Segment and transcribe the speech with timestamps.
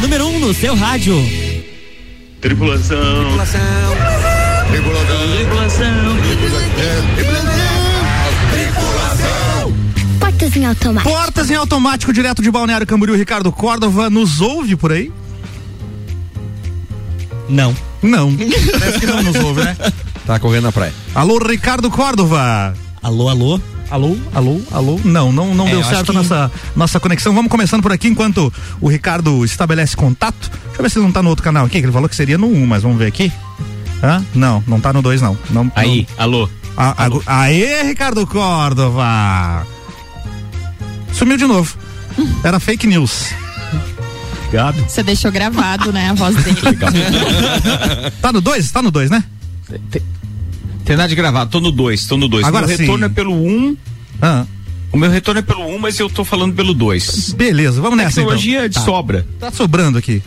[0.00, 1.14] número 1 um no seu rádio.
[2.40, 2.98] Tripulação.
[2.98, 3.58] Tripulação.
[4.70, 6.16] Tripulação.
[6.22, 6.98] Tripulação.
[10.20, 11.10] Portas em automático.
[11.10, 15.12] Portas em automático, direto de Balneário Camboriú, Ricardo Córdova, nos ouve por aí?
[17.48, 17.74] Não.
[18.02, 18.32] Não.
[18.78, 19.76] Parece que não nos ouve, né?
[20.24, 20.94] Tá correndo na praia.
[21.14, 22.74] Alô, Ricardo Córdova.
[23.02, 23.60] Alô, alô.
[23.90, 25.00] Alô, alô, alô.
[25.02, 27.34] Não, não, não É, deu certo a que- nossa, nossa conexão.
[27.34, 30.50] Vamos começando por aqui enquanto o Ricardo estabelece contato.
[30.50, 32.14] Deixa eu ver se ele não tá no outro canal aqui, que ele falou que
[32.16, 33.32] seria no 1, mas vamos ver aqui.
[34.02, 34.22] Hã?
[34.34, 35.36] Não, não tá no 2 não.
[35.50, 36.48] não Aí, alô.
[36.76, 39.66] A, a, aê, Ricardo Córdova!
[41.12, 41.76] Sumiu de novo.
[42.44, 43.30] Era fake news.
[44.44, 44.84] Obrigado.
[44.88, 46.56] Você deixou gravado, né, a voz dele.
[48.22, 48.70] Tá no 2?
[48.70, 49.24] Tá no 2, né?
[50.88, 52.46] Tem nada de gravar, tô no 2, tô no 2.
[52.46, 53.46] Agora meu retorno é pelo 1.
[53.46, 53.76] Um,
[54.22, 54.46] Ah,
[54.90, 57.34] o meu retorno é pelo 1, um, mas eu tô falando pelo 2.
[57.36, 58.24] beleza, vamos nessa então.
[58.32, 58.80] Tecnologia de Tá.
[58.80, 59.26] sobra.
[59.38, 60.22] Tá sobrando aqui.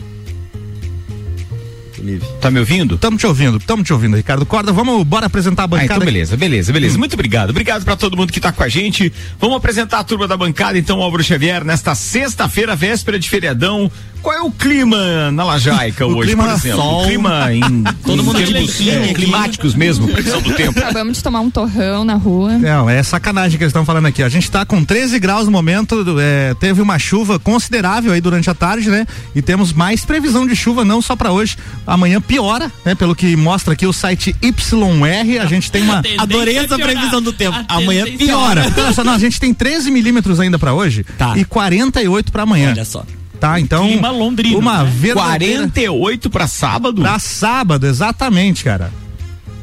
[2.40, 2.96] Tá me ouvindo?
[2.96, 4.72] Tamo te ouvindo, tamo te ouvindo, Ricardo Corda.
[4.72, 5.94] Vamos, bora apresentar a Ah, bancada.
[5.94, 6.96] então beleza, beleza, beleza.
[6.98, 7.50] Muito obrigado.
[7.50, 9.12] Obrigado pra todo mundo que tá com a gente.
[9.40, 13.90] Vamos apresentar a turma da bancada, então, Álvaro Xavier, nesta sexta-feira, véspera de feriadão.
[14.22, 16.80] Qual é o clima na Lajaica O hoje, clima por exemplo?
[16.80, 17.02] sol.
[17.02, 17.60] O clima em,
[18.06, 20.78] Todo mundo de é, climáticos mesmo, previsão do tempo.
[20.78, 22.56] Acabamos de tomar um torrão na rua.
[22.58, 24.22] Não, é sacanagem que eles estão falando aqui.
[24.22, 28.48] A gente tá com 13 graus no momento, é, teve uma chuva considerável aí durante
[28.48, 29.06] a tarde, né?
[29.34, 31.56] E temos mais previsão de chuva, não só pra hoje.
[31.86, 32.94] Amanhã piora, né?
[32.94, 36.02] Pelo que mostra aqui o site YR, a gente tem uma.
[36.18, 37.56] Adorei essa previsão do tempo.
[37.68, 38.72] Amanhã piora.
[38.76, 41.36] Olha só, não, a gente tem 13 milímetros ainda pra hoje Tá.
[41.36, 42.70] e 48 pra amanhã.
[42.70, 43.04] Olha só.
[43.42, 43.88] Tá, então.
[43.88, 44.90] Clima londrino, Uma né?
[44.94, 45.62] verdadeira.
[45.62, 47.02] 48 pra sábado?
[47.02, 48.92] Pra sábado, exatamente, cara.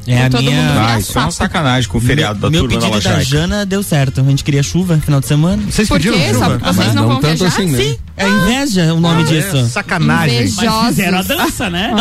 [0.06, 0.86] É a minha.
[0.86, 3.24] Ah, isso é uma sacanagem com o feriado da meu turma da pedido da.
[3.24, 4.20] Jana deu certo.
[4.20, 5.64] A gente queria chuva final de semana.
[5.70, 6.34] Vocês Por pediram quê?
[6.34, 6.50] chuva?
[6.60, 7.56] Porque vocês não, Não vão tanto viajar?
[7.56, 7.78] assim, né?
[7.78, 7.98] Sim.
[8.20, 9.66] É inveja o nome É, disso.
[9.70, 10.42] sacanagem.
[10.42, 10.70] Inveja.
[10.72, 11.92] Mas fizeram a dança, né?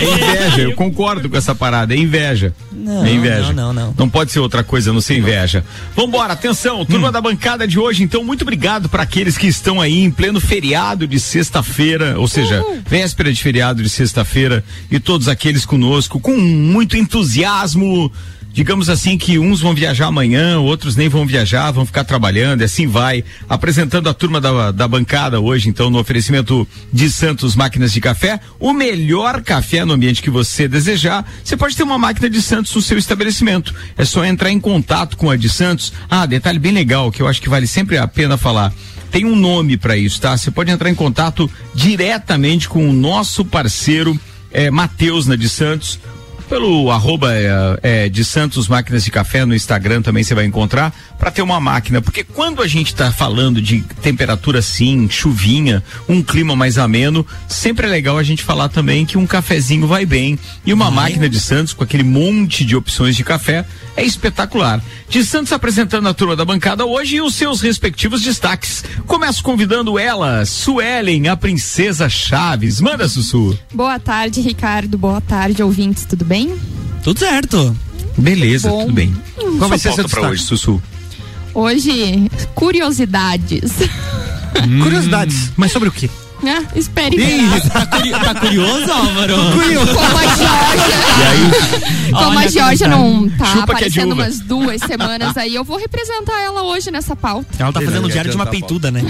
[0.00, 2.54] É inveja, eu concordo com essa parada, é inveja.
[2.72, 3.52] Não, é inveja.
[3.52, 3.94] não, não, não.
[3.98, 5.64] Não pode ser outra coisa, a não ser inveja.
[5.96, 10.04] Vambora, atenção, turma da bancada de hoje, então, muito obrigado para aqueles que estão aí
[10.04, 15.66] em pleno feriado de sexta-feira, ou seja, véspera de feriado de sexta-feira, e todos aqueles
[15.66, 18.12] conosco com muito entusiasmo.
[18.56, 22.64] Digamos assim que uns vão viajar amanhã, outros nem vão viajar, vão ficar trabalhando, e
[22.64, 23.22] assim vai.
[23.46, 28.40] Apresentando a turma da, da bancada hoje, então, no oferecimento de Santos Máquinas de Café,
[28.58, 31.30] o melhor café no ambiente que você desejar.
[31.44, 33.74] Você pode ter uma máquina de Santos no seu estabelecimento.
[33.94, 35.92] É só entrar em contato com a de Santos.
[36.08, 38.72] Ah, detalhe bem legal, que eu acho que vale sempre a pena falar.
[39.10, 40.34] Tem um nome para isso, tá?
[40.34, 44.18] Você pode entrar em contato diretamente com o nosso parceiro,
[44.50, 46.00] é, Matheus na de Santos
[46.48, 50.94] pelo arroba é, é, de Santos Máquinas de Café no Instagram também você vai encontrar
[51.18, 56.22] para ter uma máquina, porque quando a gente está falando de temperatura assim, chuvinha, um
[56.22, 60.38] clima mais ameno, sempre é legal a gente falar também que um cafezinho vai bem
[60.64, 63.64] e uma máquina de Santos com aquele monte de opções de café
[63.96, 64.82] é espetacular.
[65.08, 68.84] De Santos apresentando a turma da bancada hoje e os seus respectivos destaques.
[69.06, 72.80] Começo convidando ela, Suelen, a princesa Chaves.
[72.80, 73.58] Manda, Sussu.
[73.72, 74.98] Boa tarde, Ricardo.
[74.98, 76.04] Boa tarde, ouvintes.
[76.04, 76.35] Tudo bem?
[77.02, 77.76] Tudo certo.
[78.18, 78.82] Beleza, Bom.
[78.82, 79.14] tudo bem.
[79.58, 80.26] Qual vai ser pauta pra destaque?
[80.32, 80.82] hoje, Sussu?
[81.54, 83.72] Hoje, curiosidades.
[84.82, 86.08] Curiosidades, mas sobre o quê?
[86.44, 87.48] Ah, espere Ih.
[87.70, 89.34] Tá, curi- tá curioso, Álvaro?
[89.94, 92.12] Como a Georgia.
[92.12, 94.22] Como a Georgia não tá Chupa que é aparecendo uva.
[94.22, 97.46] umas duas semanas aí, eu vou representar ela hoje nessa pauta.
[97.58, 99.02] Ela tá fazendo o diário de uma peituda, né?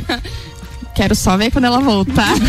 [0.94, 2.32] Quero só ver quando ela voltar.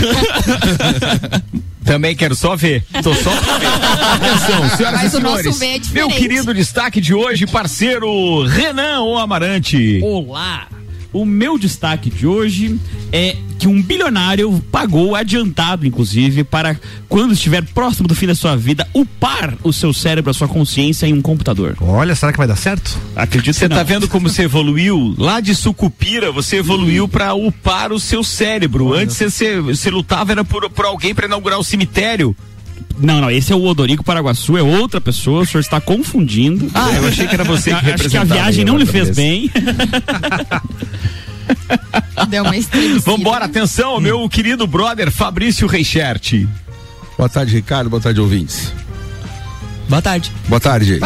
[1.88, 2.84] Também quero só ver.
[3.02, 3.68] Tô só pra ver.
[3.68, 5.62] Atenção, senhoras Mas e senhores.
[5.62, 10.02] é meu querido destaque de hoje, parceiro Renan ou Amarante.
[10.04, 10.68] Olá!
[11.14, 12.78] O meu destaque de hoje
[13.12, 16.80] é que um bilionário pagou adiantado, inclusive, para
[17.10, 21.08] quando estiver próximo do fim da sua vida, upar o seu cérebro, a sua consciência
[21.08, 21.76] em um computador.
[21.82, 22.98] Olha, será que vai dar certo?
[23.16, 23.86] Acredito Você que tá não.
[23.86, 25.16] vendo como você evoluiu?
[25.18, 28.94] Lá de Sucupira, você evoluiu pra upar o seu cérebro.
[28.94, 32.36] Antes você, você, lutava era por, por alguém pra inaugurar o cemitério.
[33.00, 36.70] Não, não, esse é o Odorico Paraguaçu, é outra pessoa, o senhor está confundindo.
[36.74, 39.16] Ah, eu achei que era você que Acho que a viagem não lhe fez vez.
[39.16, 39.52] bem.
[42.30, 42.54] Deu uma.
[43.06, 46.46] Vambora, atenção, meu querido brother Fabrício Reichert.
[47.18, 47.90] Boa tarde, Ricardo.
[47.90, 48.74] Boa tarde, ouvintes.
[49.90, 50.34] Boa tarde.
[50.50, 51.00] Boa tarde.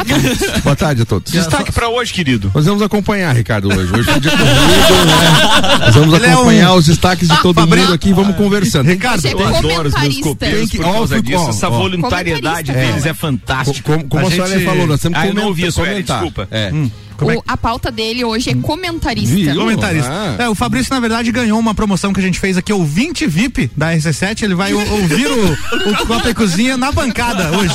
[0.64, 1.32] Boa tarde, a todos.
[1.32, 2.52] Destaque pra hoje, querido.
[2.54, 3.94] Nós vamos acompanhar, Ricardo, hoje.
[3.94, 5.78] Hoje foi dia corrido, né?
[5.86, 8.36] Nós vamos Ele é acompanhar um- os destaques de todo Fabrício- mundo aqui e vamos
[8.36, 8.88] conversando.
[8.90, 11.50] Ricardo, Eu adoro os meus copeiros Tem que- por ó, causa ó, disso.
[11.50, 11.78] Essa ó.
[11.78, 13.08] voluntariedade deles fala.
[13.10, 13.94] é fantástica.
[13.94, 15.68] Como, como A a, senhora gente- falou, nós temos Ah, que eu não comentar- ouvi
[15.68, 16.22] a comentar.
[16.24, 16.48] desculpa.
[16.50, 16.72] É.
[17.22, 19.36] Como é O- a pauta dele hoje é comentarista.
[19.36, 19.56] Viu?
[19.56, 20.10] Comentarista.
[20.12, 20.44] Ah.
[20.44, 23.70] É, o Fabrício, na verdade, ganhou uma promoção que a gente fez aqui, ouvinte VIP
[23.78, 24.44] da RC7.
[24.44, 25.54] Ele vai o- ouvir o,
[25.92, 27.74] o Copa e Cozinha na bancada hoje.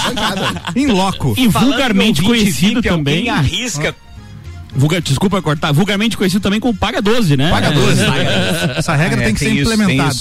[0.75, 1.35] Em loco.
[1.37, 3.29] E vulgarmente conhecido VIP, também.
[3.29, 3.95] Arrisca
[4.75, 5.73] Vulga, desculpa cortar.
[5.73, 7.51] Vulgarmente conhecido também como Paga 12, né?
[7.51, 8.03] Paga 12.
[8.03, 8.75] É.
[8.79, 10.15] Essa regra É, tem que ser isso, implementada.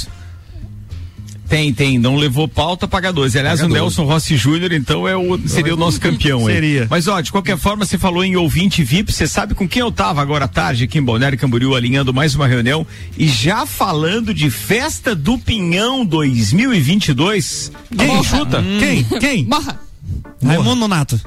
[1.48, 2.00] Tem, tem.
[2.00, 3.38] Não levou pauta, paga 12.
[3.38, 3.82] Aliás, Paga o 12.
[3.82, 6.56] Nelson Rossi Júnior, então, é o, seria o nosso campeão aí.
[6.56, 6.88] Seria.
[6.90, 9.12] Mas, ó, de qualquer forma, você falou em ouvinte VIP.
[9.12, 12.34] Você sabe com quem eu tava agora à tarde aqui em Balneário Camboriú, alinhando mais
[12.36, 12.86] uma reunião
[13.18, 17.72] e já falando de Festa do Pinhão 2022.
[17.98, 18.24] Quem Morra.
[18.24, 18.64] chuta?
[18.80, 19.04] Quem?
[19.20, 19.46] Quem?
[19.46, 19.80] Morra.
[20.44, 21.20] Raimundo Nonato.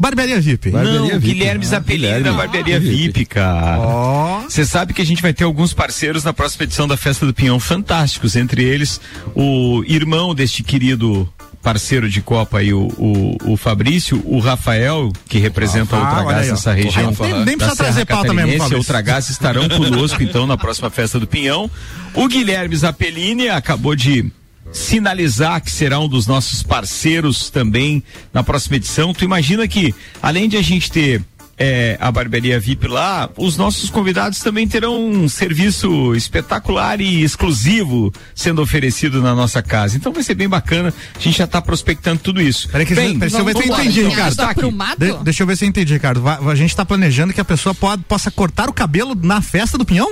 [0.00, 0.70] Barbearia VIP.
[0.70, 1.34] Barbearia Não, VIP.
[1.34, 2.24] Guilherme Zappellini Guilherme.
[2.24, 4.40] da Barbearia Ah, VIP, cara.
[4.48, 7.34] Você sabe que a gente vai ter alguns parceiros na próxima edição da Festa do
[7.34, 8.98] Pinhão fantásticos, entre eles
[9.34, 11.28] o irmão deste querido
[11.62, 16.48] parceiro de Copa aí, o, o, o Fabrício, o Rafael, que representa Ah, a Ultragás
[16.48, 17.14] nessa região.
[17.20, 18.76] Nem- nem precisa Serra trazer pauta mesmo, Fabrício.
[18.76, 21.70] A Ultragás estarão conosco então na próxima Festa do Pinhão.
[22.14, 24.32] O Guilherme Zappellini acabou de
[24.72, 28.02] sinalizar que será um dos nossos parceiros também
[28.32, 29.12] na próxima edição.
[29.12, 31.22] Tu imagina que, além de a gente ter
[31.60, 38.10] é, a barbearia VIP lá, os nossos convidados também terão um serviço espetacular e exclusivo
[38.34, 39.94] sendo oferecido na nossa casa.
[39.94, 40.92] Então vai ser bem bacana.
[41.14, 42.66] A gente já está prospectando tudo isso.
[42.70, 44.02] Peraí, que, Bem, deixa eu ver se eu entendi.
[44.04, 44.36] Ricardo.
[44.36, 44.54] Tá?
[44.96, 46.26] De- deixa eu ver se eu entendi, Ricardo.
[46.26, 49.84] A gente tá planejando que a pessoa pode, possa cortar o cabelo na festa do
[49.84, 50.10] pinhão?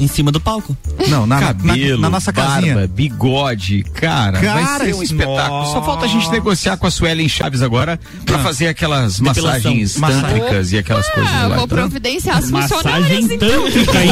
[0.00, 0.74] Em cima do palco.
[1.08, 2.86] Não, na, na- cabelo, na, nossa barba, casinha.
[2.88, 5.66] bigode, cara, Cara, vai ser um espetáculo.
[5.66, 6.32] Só falta a gente Nossa.
[6.32, 9.44] negociar com a Suelen Chaves agora pra fazer aquelas Depilação.
[9.44, 11.56] massagens Massa- tântricas e aquelas coisas Ah, lá.
[11.56, 13.62] vou Então, providenciar as Massagem funcionárias, então.
[13.64, 14.08] tântrica aí.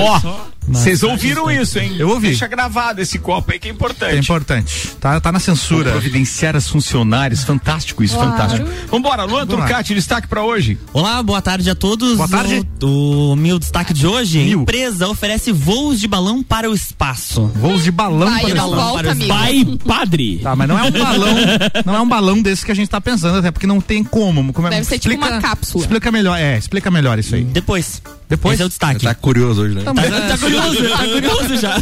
[0.00, 0.20] Ó,
[0.72, 1.96] vocês ouviram isso, hein?
[1.98, 2.28] Eu ouvi.
[2.28, 4.14] Deixa gravado esse copo aí que é importante.
[4.14, 4.88] É importante.
[5.00, 5.90] Tá, tá na Vou censura.
[5.92, 8.30] providenciar as funcionárias, fantástico isso, Claro.
[8.32, 8.68] fantástico.
[8.90, 9.46] Vambora, Luan.
[9.46, 10.78] Turcati, destaque pra hoje.
[10.92, 12.16] Olá, boa tarde a todos.
[12.16, 12.66] Boa tarde.
[12.82, 14.60] O, o meu destaque de hoje: Mil.
[14.62, 17.46] empresa oferece voos de balão para o espaço.
[17.54, 18.84] Voos de balão Vai, para não balão.
[18.88, 19.78] volta, para os amigo.
[19.78, 20.40] Pai padre.
[20.42, 21.34] Tá, mas não é um balão,
[21.84, 24.52] não é um balão desse que a gente tá pensando, até porque não tem como.
[24.52, 25.82] como é- Deve ser tipo uma cápsula.
[25.84, 27.44] Explica melhor, é, explica melhor isso aí.
[27.44, 28.00] Depois.
[28.32, 28.54] Depois?
[28.54, 29.04] Esse é o destaque.
[29.04, 29.82] Tá curioso hoje, né?
[29.82, 31.74] Então, Tá, mas é, tá curioso, tá curioso já.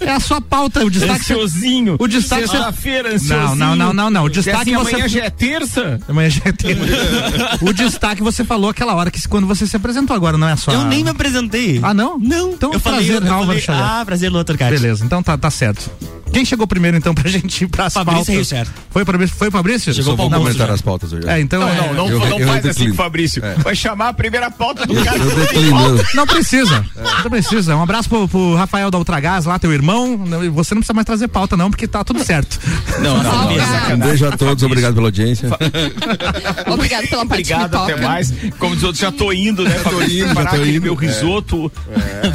[0.00, 1.20] é a sua pauta, o destaque.
[1.20, 1.96] Ansiosinho.
[1.98, 3.54] O destaque- Sexta-feira, ansiosinho.
[3.56, 4.24] Não, não, não, não, não.
[4.24, 6.00] O destaque assim, você- amanhã já é terça.
[6.08, 6.76] Amanhã já tem.
[7.60, 10.72] o destaque você falou aquela hora que quando você se apresentou agora, não é só.
[10.72, 11.78] Eu nem me apresentei.
[11.82, 12.18] Ah, não?
[12.18, 12.52] Não.
[12.52, 13.82] Então, eu falei, prazer, eu Álvaro falei.
[13.82, 14.70] Ah, prazer, Luan Turcati.
[14.70, 15.90] Beleza, então tá, tá certo.
[16.32, 18.34] Quem chegou primeiro então pra gente ir pras Fabrício pautas?
[18.50, 18.70] Richard.
[18.90, 19.36] Foi Fabrício?
[19.36, 19.94] Foi Fabrício?
[19.94, 20.74] Chegou Só vou Não, comentar já.
[20.74, 21.28] as pautas hoje.
[21.28, 22.90] É, então Não, é- não, não, eu- não eu faz assim declino.
[22.90, 23.42] com o Fabrício.
[23.58, 25.18] Vai chamar a primeira pauta do cara.
[25.18, 26.04] Eu declino.
[26.14, 26.84] Não precisa.
[27.24, 27.76] Não precisa.
[27.76, 30.16] Um abraço pro, pro Rafael da Ultragás lá, teu irmão.
[30.16, 32.58] Não, Você não precisa mais trazer pauta, não, porque tá tudo certo.
[33.00, 33.30] Não, não, não.
[33.58, 33.94] Salgado.
[33.94, 35.48] Um beijo a todos, obrigado pela audiência.
[36.66, 38.32] Obrigado pela de Obrigado, até mais.
[38.58, 39.70] Como diz outros, já tô indo, né?
[39.82, 40.24] tô Fabrício?
[40.26, 40.82] indo, já tô indo.
[40.82, 41.72] meu risoto.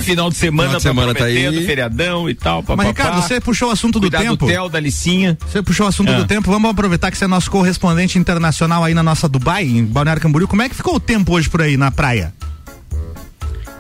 [0.02, 1.42] Final de semana, Final de semana tá aí.
[1.42, 2.64] prometendo, feriadão e tal.
[2.76, 2.88] Mas.
[2.88, 4.38] Ricardo, você puxou o assunto do tempo.
[4.38, 5.38] do Theo, da Licinha.
[5.46, 6.18] Você puxou o assunto Ah.
[6.18, 6.50] do tempo.
[6.50, 10.48] Vamos aproveitar que você é nosso correspondente internacional aí na nossa Dubai, em Balneário Camboriú.
[10.48, 12.34] Como é que ficou o tempo hoje por aí na praia?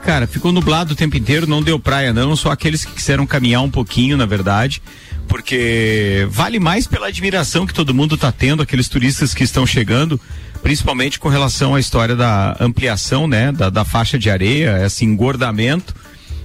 [0.05, 3.61] Cara, ficou nublado o tempo inteiro, não deu praia não, só aqueles que quiseram caminhar
[3.61, 4.81] um pouquinho, na verdade,
[5.29, 10.19] porque vale mais pela admiração que todo mundo tá tendo, aqueles turistas que estão chegando,
[10.61, 15.95] principalmente com relação à história da ampliação, né, da, da faixa de areia, esse engordamento.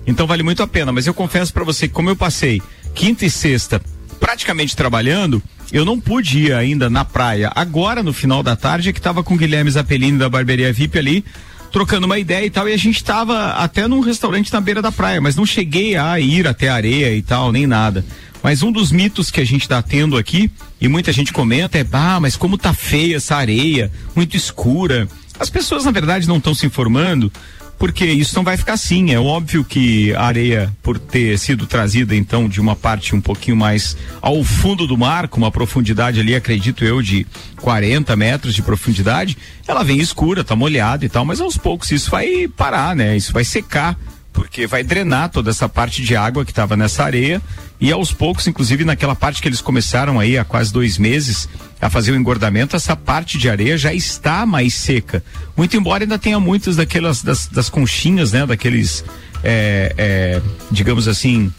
[0.06, 2.62] Então vale muito a pena, mas eu confesso para você que como eu passei
[2.94, 3.80] quinta e sexta
[4.18, 5.42] praticamente trabalhando,
[5.72, 7.50] eu não pude ir ainda na praia.
[7.54, 10.98] Agora, no final da tarde, é que tava com o Guilherme Zappellini da Barbearia VIP
[10.98, 11.24] ali,
[11.72, 14.90] trocando uma ideia e tal, e a gente tava até num restaurante na beira da
[14.90, 18.04] praia, mas não cheguei a ir até a areia e tal, nem nada.
[18.42, 21.86] Mas um dos mitos que a gente tá tendo aqui, e muita gente comenta, é,
[21.92, 25.08] ah, mas como tá feia essa areia, muito escura.
[25.38, 27.32] As pessoas, na verdade, não estão se informando,
[27.78, 29.12] porque isso não vai ficar assim.
[29.12, 33.56] É óbvio que a areia, por ter sido trazida então de uma parte um pouquinho
[33.56, 37.26] mais ao fundo do mar, com uma profundidade ali, acredito eu, de
[37.60, 42.10] 40 metros de profundidade, ela vem escura, tá molhada e tal, mas aos poucos isso
[42.10, 43.16] vai parar, né?
[43.16, 43.96] Isso vai secar
[44.38, 47.42] porque vai drenar toda essa parte de água que estava nessa areia
[47.80, 51.48] e aos poucos, inclusive naquela parte que eles começaram aí há quase dois meses
[51.80, 55.24] a fazer o engordamento, essa parte de areia já está mais seca.
[55.56, 58.46] Muito embora ainda tenha muitas daquelas das, das conchinhas, né?
[58.46, 59.04] Daqueles,
[59.42, 61.52] é, é, digamos assim,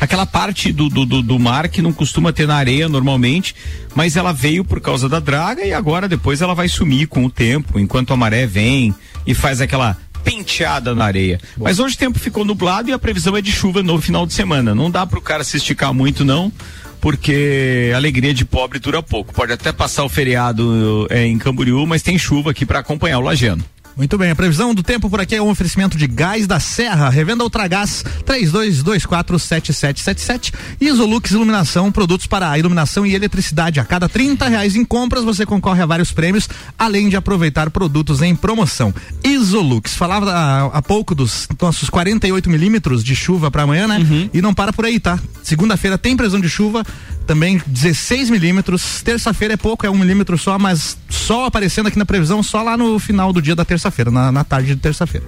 [0.00, 3.54] aquela parte do, do, do, do mar que não costuma ter na areia normalmente,
[3.94, 7.30] mas ela veio por causa da draga e agora depois ela vai sumir com o
[7.30, 8.92] tempo, enquanto a maré vem
[9.24, 11.40] e faz aquela penteada na areia.
[11.56, 14.32] Mas hoje o tempo ficou nublado e a previsão é de chuva no final de
[14.32, 14.74] semana.
[14.74, 16.52] Não dá para o cara se esticar muito não,
[17.00, 19.32] porque a alegria de pobre dura pouco.
[19.32, 23.22] Pode até passar o feriado é, em Camboriú, mas tem chuva aqui para acompanhar o
[23.22, 23.64] Lajano.
[23.98, 27.10] Muito bem, a previsão do tempo por aqui é um oferecimento de gás da Serra,
[27.10, 33.80] revenda Ultragás 32247777 Isolux Iluminação, produtos para iluminação e eletricidade.
[33.80, 38.22] A cada 30 reais em compras você concorre a vários prêmios, além de aproveitar produtos
[38.22, 38.94] em promoção.
[39.24, 43.98] Isolux, falava há, há pouco dos nossos 48 milímetros de chuva para amanhã, né?
[44.32, 45.18] E não para por aí, tá?
[45.42, 46.86] Segunda-feira tem previsão de chuva,
[47.26, 49.02] também 16 milímetros.
[49.02, 52.76] Terça-feira é pouco, é um milímetro só, mas só aparecendo aqui na previsão só lá
[52.76, 55.26] no final do dia da terça-feira, na, na tarde de terça-feira.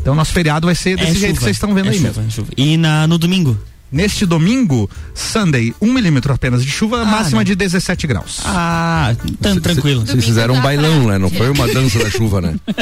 [0.00, 1.32] Então nosso feriado vai ser desse É jeito chuva.
[1.38, 2.24] que vocês estão vendo É aí chuva, mesmo.
[2.26, 2.48] é chuva.
[2.56, 3.58] E na, no domingo?
[3.92, 7.44] Neste domingo, Sunday, um milímetro apenas de chuva, máxima não.
[7.44, 8.40] de 17 graus.
[8.44, 10.04] Ah, tão tranquilo.
[10.04, 11.16] Vocês fizeram um bailão, né?
[11.16, 12.54] Não foi uma dança da chuva, né?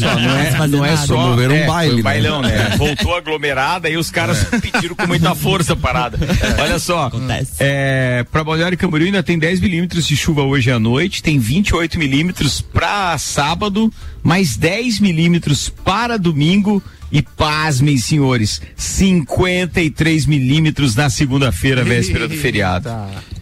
[0.00, 1.06] Só, não é, fazer não é nada.
[1.06, 2.02] só Promoveram um é, baile, foi né?
[2.02, 2.74] bailão, né?
[2.76, 6.18] Voltou aglomerada e os caras pediram com muita força a parada.
[6.58, 7.52] Olha só, Acontece.
[7.60, 11.96] é, para Balneário Camboriú ainda tem 10 milímetros de chuva hoje à noite, tem 28
[11.96, 16.82] milímetros para sábado, mais 10 milímetros para domingo.
[17.12, 22.88] E pasmem, senhores, 53 milímetros na segunda-feira, véspera do feriado.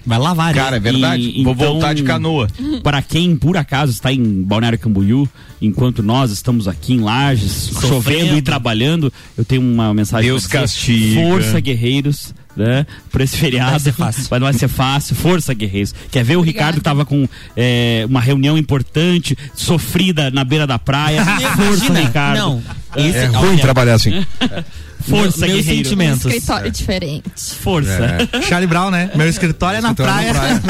[0.06, 0.60] Vai lavar, né?
[0.62, 1.22] Cara, é verdade.
[1.22, 2.48] E- Vou então- voltar de canoa.
[2.82, 5.28] Para quem por acaso está em Balneário Camboriú,
[5.60, 10.30] enquanto nós estamos aqui em Lages, chovendo e trabalhando, eu tenho uma mensagem.
[10.30, 11.20] Deus castiga.
[11.20, 12.34] Força, guerreiros.
[12.58, 12.84] Né?
[13.12, 13.70] Por esse feriado.
[13.70, 14.26] Vai ser fácil.
[14.28, 15.14] Mas não vai ser fácil.
[15.14, 15.94] Força, guerreiros.
[16.10, 20.76] Quer ver o Ricardo que tava com é, uma reunião importante, sofrida na beira da
[20.76, 21.24] praia.
[21.54, 22.36] Força, Ricardo.
[22.36, 22.62] Não,
[22.96, 24.26] esse, É ruim olha, trabalhar assim.
[25.08, 25.80] Força, meus guerreiro.
[25.80, 26.24] Um sentimentos.
[26.26, 27.24] escritório diferente.
[27.60, 28.28] Força.
[28.48, 29.10] Charlie Brown, né?
[29.14, 30.60] Meu escritório é na Escritório praia.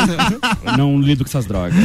[0.65, 1.75] na Não lido com essas drogas.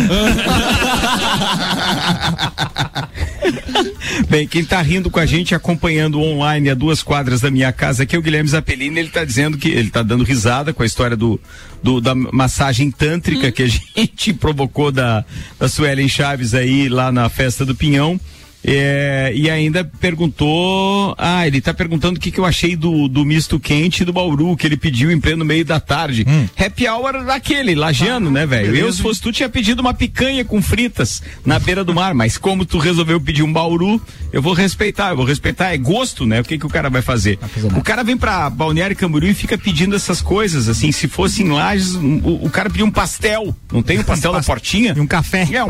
[4.29, 8.03] Bem, quem tá rindo com a gente, acompanhando online a duas quadras da minha casa,
[8.03, 10.86] aqui é o Guilherme Zappellini, ele tá dizendo que ele tá dando risada com a
[10.86, 11.39] história do,
[11.81, 15.25] do- da massagem tântrica que a gente provocou da,
[15.60, 18.19] da Suelen Chaves aí lá na festa do Pinhão.
[18.65, 21.15] É, e ainda perguntou.
[21.17, 24.55] Ah, ele tá perguntando o que, que eu achei do, do misto quente do Bauru,
[24.55, 26.25] que ele pediu em pleno meio da tarde.
[26.58, 28.75] Happy hour daquele, lajeando, né, velho?
[28.75, 32.38] Eu, se fosse tu, tinha pedido uma picanha com fritas na beira do mar, mas
[32.38, 34.01] como tu resolveu pedir um Bauru,
[34.32, 35.74] eu vou respeitar, eu vou respeitar.
[35.74, 36.41] É gosto, né?
[36.41, 37.38] O que, que o cara vai fazer?
[37.77, 40.91] O cara vem pra Balneário Camboriú e fica pedindo essas coisas, assim.
[40.91, 43.55] Se fosse em Lages, um- o, o cara pediu um pastel.
[43.72, 44.93] Não tem um pastel na portinha?
[44.96, 45.48] E um café.
[45.51, 45.67] É um,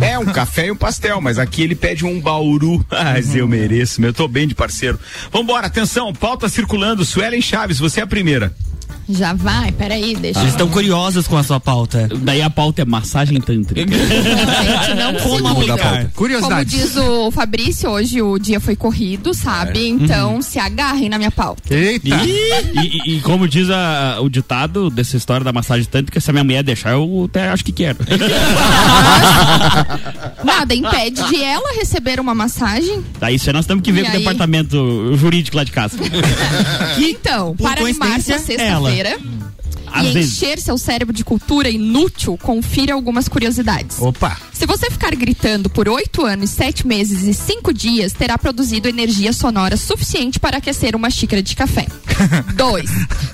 [0.00, 2.84] é, um café e um pastel, mas aqui ele pede um bauru.
[2.90, 4.98] Mas eu mereço, meu, eu tô bem de parceiro.
[5.32, 8.54] Vambora, atenção, pauta circulando, Suelen Chaves, você é a primeira.
[9.12, 10.56] Já vai, peraí, deixa Eles eu.
[10.56, 12.08] estão curiosos com a sua pauta.
[12.22, 13.90] Daí a pauta é massagem tântrica.
[13.92, 15.78] Gente, não Como aplicar?
[15.78, 16.12] pauta.
[16.14, 19.88] Como diz o Fabrício, hoje o dia foi corrido, sabe?
[19.88, 21.62] Então se agarrem na minha pauta.
[21.74, 22.08] Eita.
[22.08, 26.32] E, e- e como diz a- o ditado dessa história da massagem tântrica, se a
[26.32, 27.98] minha mulher deixar, eu até acho que quero.
[30.44, 33.02] Nada impede de ela receber uma massagem.
[33.18, 34.18] Daí isso aí nós temos que ver E com o aí?
[34.18, 35.96] departamento jurídico lá de casa.
[36.98, 38.44] Então, por para animar coincidência,
[39.08, 39.50] sua sexta-feira
[39.92, 40.32] Às e vezes.
[40.42, 44.00] encher seu cérebro de cultura inútil, confira algumas curiosidades.
[44.00, 44.36] Opa.
[44.60, 49.32] Se você ficar gritando por oito anos, sete meses e cinco dias, terá produzido energia
[49.32, 51.86] sonora suficiente para aquecer uma xícara de café.
[52.54, 52.90] Dois.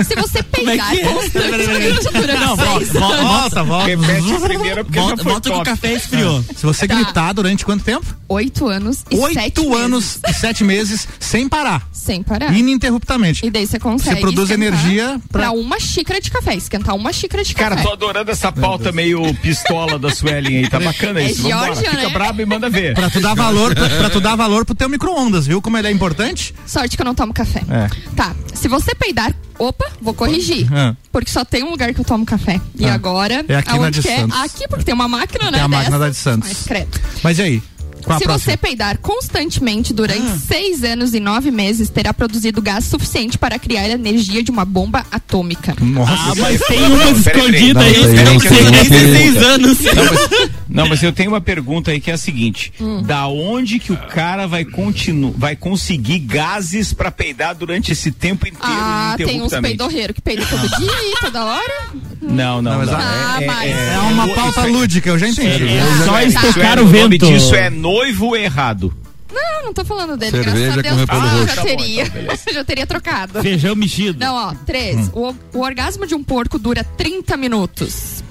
[0.06, 1.04] Se você peidar que é?
[1.04, 3.86] constantemente durante Não, seis volta, anos, Volta, volta.
[3.88, 6.44] Repete a primeira porque já Volta, foi volta que o café esfriou.
[6.56, 6.94] Se você Tá.
[6.94, 8.06] gritar durante quanto tempo?
[8.28, 9.76] oito anos e sete Oito meses.
[9.84, 11.88] anos e sete meses sem parar.
[11.92, 12.52] Sem parar.
[12.56, 13.44] Ininterruptamente.
[13.46, 14.16] E daí você consegue.
[14.16, 16.54] Você produz energia pra- pra uma xícara de café.
[16.54, 17.86] Esquentar uma xícara de Cara, café.
[17.88, 21.42] tô adorando essa pauta meio pistola da Suelen aí, tá bacana É isso.
[21.42, 22.08] Vambora, Georgia, fica né?
[22.10, 22.94] brabo e manda ver.
[22.94, 25.88] Pra tu dar valor, pra, pra tu dar valor pro teu micro-ondas, viu como ele
[25.88, 26.54] é importante?
[26.66, 27.62] Sorte que eu não tomo café.
[27.70, 27.88] É.
[28.14, 28.34] Tá.
[28.54, 29.34] Se você peidar.
[29.58, 30.68] Opa, vou corrigir.
[30.70, 30.94] Ah.
[31.10, 32.60] Porque só tem um lugar que eu tomo café.
[32.78, 32.92] E Ah.
[32.94, 33.42] agora.
[33.48, 34.18] É aqui na aonde de que é?
[34.20, 34.38] Santos.
[34.40, 35.60] Aqui, porque tem uma máquina, né?
[35.60, 36.00] a máquina dessas.
[36.00, 36.48] da de Santos.
[36.48, 37.00] Mas credo.
[37.22, 37.62] Mas e aí?
[38.06, 38.52] Qual Se próxima?
[38.52, 43.82] você peidar constantemente durante seis anos e nove meses, terá produzido gás suficiente para criar
[43.82, 45.74] a energia de uma bomba atômica.
[45.80, 46.12] Nossa.
[46.12, 48.24] Ah, mas tem uma escondida Não, aí.
[48.24, 48.48] Não sei.
[48.48, 49.78] que- Tem que- 16 anos.
[49.80, 50.30] Não mas,
[50.68, 53.02] não, mas eu tenho uma pergunta aí que é a seguinte: Hum.
[53.02, 58.46] da onde que o cara vai continuar, vai conseguir gases pra peidar durante esse tempo
[58.46, 61.86] inteiro Ah, tem uns peidorreiros que peidam todo dia, toda hora.
[62.22, 62.94] Não, não, Não, não.
[62.94, 65.64] Ah, mas- É uma pauta lúdica, eu já entendi.
[65.68, 67.26] É só Suelen, estocar o O nome vento.
[67.26, 68.94] disso é noivo errado.
[69.32, 70.30] Não, não tô falando dele.
[70.30, 71.08] Cerveja graças a Deus.
[71.08, 71.46] Ah, roxo.
[71.46, 72.02] já Tá bom, teria.
[72.04, 73.42] então, já teria trocado.
[73.42, 74.18] Feijão mexido.
[74.20, 75.10] Não, ó, três.
[75.12, 78.22] O, o orgasmo de um porco dura 30 minutos.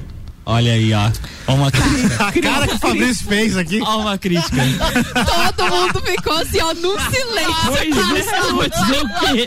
[0.47, 1.11] Olha aí, ó.
[1.47, 2.23] Ó uma crítica.
[2.27, 3.81] A cara que o Fabrício fez aqui.
[3.81, 4.61] Ó uma crítica.
[5.57, 7.55] Todo mundo ficou assim, ó, num silêncio.
[7.65, 9.45] Pois é, vou dizer o quê?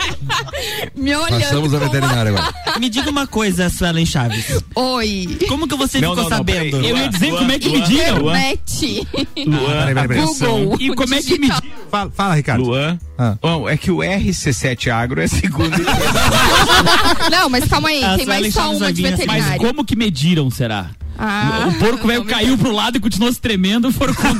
[0.96, 1.40] Me olhando.
[1.40, 2.54] Passamos a com uma- veterinária agora.
[2.78, 4.62] Me diga uma coisa, Suelen Chaves.
[4.74, 5.38] Oi.
[5.48, 6.76] Como que você Não, ficou não, não, sabendo?
[6.76, 6.90] peraí.
[6.90, 8.16] Eu ia dizer Luan, como é que Luan, mediam.
[8.18, 9.06] Internet.
[9.46, 10.24] Luan, Peraí, peraí, peraí.
[10.24, 10.76] Google.
[10.80, 11.62] E como é que mediam?
[11.90, 12.64] Fala, fala, Ricardo.
[12.64, 12.98] Luan.
[13.18, 13.36] Ah.
[13.42, 15.76] Bom, é que o RC7 Agro é segundo.
[17.30, 18.02] Não, mas calma aí.
[18.04, 19.26] A Tem mais Suelen só Chaves uma de assim.
[19.26, 20.90] Mas como que mediram, será?
[21.18, 24.38] Ah, o porco velho caiu pro lado e continuou se tremendo, foram contando.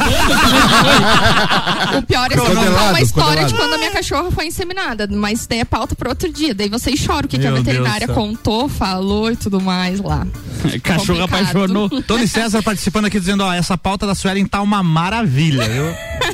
[1.98, 3.48] O pior é se contar uma história congelado.
[3.48, 5.08] de quando a minha cachorra foi inseminada.
[5.10, 6.54] Mas daí é pauta para outro dia.
[6.54, 10.24] Daí vocês choram o que, que a veterinária Deus contou, falou e tudo mais lá.
[10.82, 11.88] Cachorro apaixonou.
[12.02, 15.84] Tony César participando aqui dizendo, ó, essa pauta da Suelen tá uma maravilha, viu?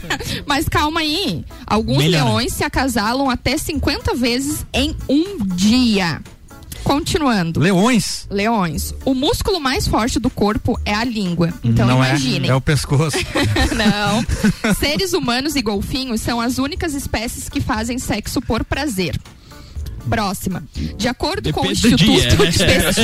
[0.47, 1.45] Mas calma aí.
[1.67, 2.25] Alguns Melhora.
[2.25, 6.21] leões se acasalam até 50 vezes em um dia.
[6.85, 7.59] Continuando.
[7.61, 8.27] Leões.
[8.31, 8.95] Leões.
[9.05, 11.53] O músculo mais forte do corpo é a língua.
[11.65, 12.51] Então não imaginem.
[12.51, 13.17] é, é o pescoço.
[13.75, 14.75] Não.
[14.75, 19.19] Seres humanos e golfinhos são as únicas espécies que fazem sexo por prazer.
[20.09, 20.63] Próxima.
[20.97, 22.51] De acordo com o Depende Instituto dia, né?
[22.51, 23.03] de Pesquisa.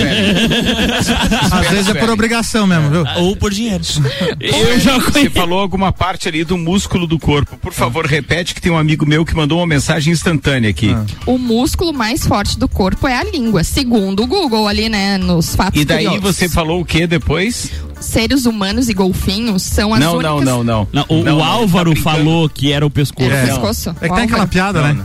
[1.56, 3.04] Às vezes é por obrigação mesmo, viu?
[3.22, 3.82] Ou por dinheiro.
[4.40, 7.56] Eu já Você falou alguma parte ali do músculo do corpo.
[7.56, 10.94] Por favor, repete que tem um amigo meu que mandou uma mensagem instantânea aqui.
[11.26, 15.54] O músculo mais forte do corpo é a língua, segundo o Google ali, né, nos
[15.54, 16.36] fatos E daí curiosos.
[16.36, 17.70] você falou o que depois?
[18.00, 20.44] Seres humanos e golfinhos são as Não, únicas...
[20.44, 20.88] não, não, não.
[20.92, 23.30] Não, o, Não, o não, Álvaro tá falou que era o pescoço.
[23.30, 23.54] Era o Não.
[23.54, 23.90] pescoço?
[24.00, 25.04] É que tem aquela piada, né?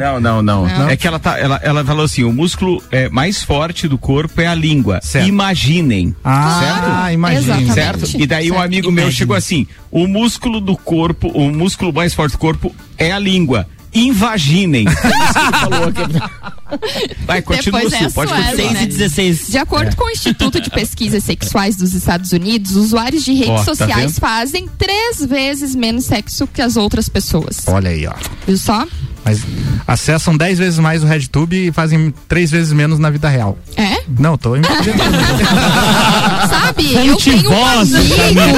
[0.00, 0.66] Não, não, não.
[0.66, 0.88] Não.
[0.88, 4.40] É que ela tá, ela, ela falou assim, o músculo é, mais forte do corpo
[4.40, 5.00] é a língua.
[5.02, 5.28] Certo.
[5.28, 6.14] Imaginem.
[6.24, 7.60] Ah, imagina.
[7.60, 7.74] Exatamente.
[7.74, 8.22] Certo?
[8.22, 8.64] E daí um Certo.
[8.66, 9.18] amigo meu Imagine.
[9.18, 13.66] chegou assim: o músculo do corpo, o músculo mais forte do corpo é a língua.
[13.94, 14.86] Invaginem.
[16.72, 17.14] É.
[17.26, 18.56] Vai, continua, Depois é Su, pode continuar.
[18.56, 18.68] né?
[18.70, 19.48] 6 e 16.
[19.48, 23.56] De acordo com o Instituto de Pesquisas Sexuais dos Estados Unidos, usuários de redes Ó,
[23.58, 24.20] tá sociais vendo?
[24.20, 27.58] fazem três vezes menos sexo que as outras pessoas.
[27.66, 28.14] Olha aí, ó.
[28.46, 28.86] Viu só?
[29.24, 29.40] Mas
[29.86, 33.56] acessam 10 vezes mais o RedTube e fazem três vezes menos na vida real.
[33.76, 34.02] É?
[34.18, 34.54] Não, tô.
[36.48, 36.92] Sabe?
[36.92, 37.62] Eu tenho um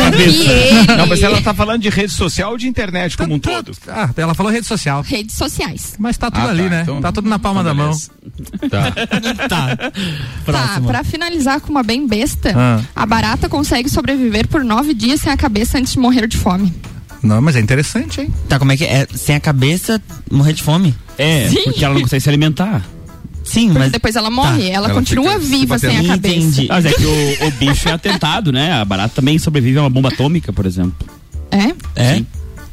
[0.07, 0.97] amigo que ele...
[0.97, 3.73] Não, mas ela tá falando de rede social ou de internet como um todo?
[3.89, 5.03] ah, ela falou rede social.
[5.03, 5.95] Redes sociais.
[5.99, 6.81] Mas tá tudo Ah, ali, tá, né?
[6.83, 7.97] então- tá tudo na palma então da mão.
[8.71, 8.93] Tá.
[9.49, 9.77] Tá.
[9.77, 9.91] Tá,
[10.45, 10.87] Próximo.
[10.89, 12.81] pra finalizar com uma bem besta, Ah.
[12.95, 16.73] a barata consegue sobreviver por nove dias sem a cabeça antes de morrer de fome.
[17.25, 18.33] Não, mas é interessante, hein?
[18.49, 19.07] Tá, como é que é?
[19.15, 20.95] Sem a cabeça, morrer de fome?
[21.17, 21.65] É, Sim.
[21.65, 22.85] porque ela não consegue se alimentar.
[23.43, 23.93] Sim, Porque mas.
[23.93, 26.35] depois ela morre, ela, Ela continua fica se viva sem a cabeça.
[26.37, 26.67] Entendi.
[26.69, 28.73] Mas é que o, o bicho é atentado, né?
[28.73, 31.07] A barata também sobrevive a uma bomba atômica, por exemplo.
[31.51, 31.75] É?
[31.95, 32.23] É?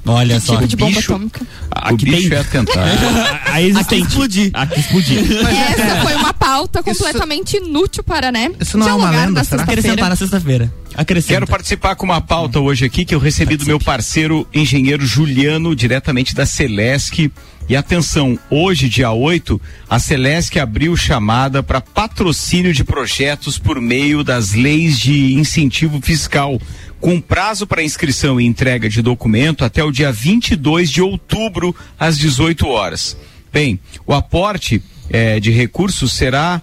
[0.06, 0.56] Olha só.
[0.56, 1.42] Tipo de bomba bicho- atômica.
[1.44, 2.38] o Aqui bicho tem.
[2.38, 2.80] é atentado.
[3.52, 3.96] A, a existente.
[3.96, 4.52] Aqui explodir.
[4.54, 5.20] Aqui explodir.
[5.78, 8.52] Essa foi uma pauta completamente inútil para, né?
[8.60, 9.60] Isso não é uma lenda, será?
[9.66, 9.72] sexta-feira.
[9.80, 10.74] Acrescentar na sexta-feira.
[10.96, 11.34] Acrescenta.
[11.34, 15.76] Quero participar com uma pauta hoje aqui que eu recebi do meu parceiro engenheiro Juliano,
[15.76, 17.32] diretamente da Celesc.
[17.70, 24.24] E atenção, hoje, dia 8, a Celesc abriu chamada para patrocínio de projetos por meio
[24.24, 26.60] das leis de incentivo fiscal,
[27.02, 32.18] com prazo para inscrição e entrega de documento até o dia 22 de outubro, às
[32.18, 33.18] 18 horas.
[33.52, 36.62] Bem, o aporte eh, de recursos será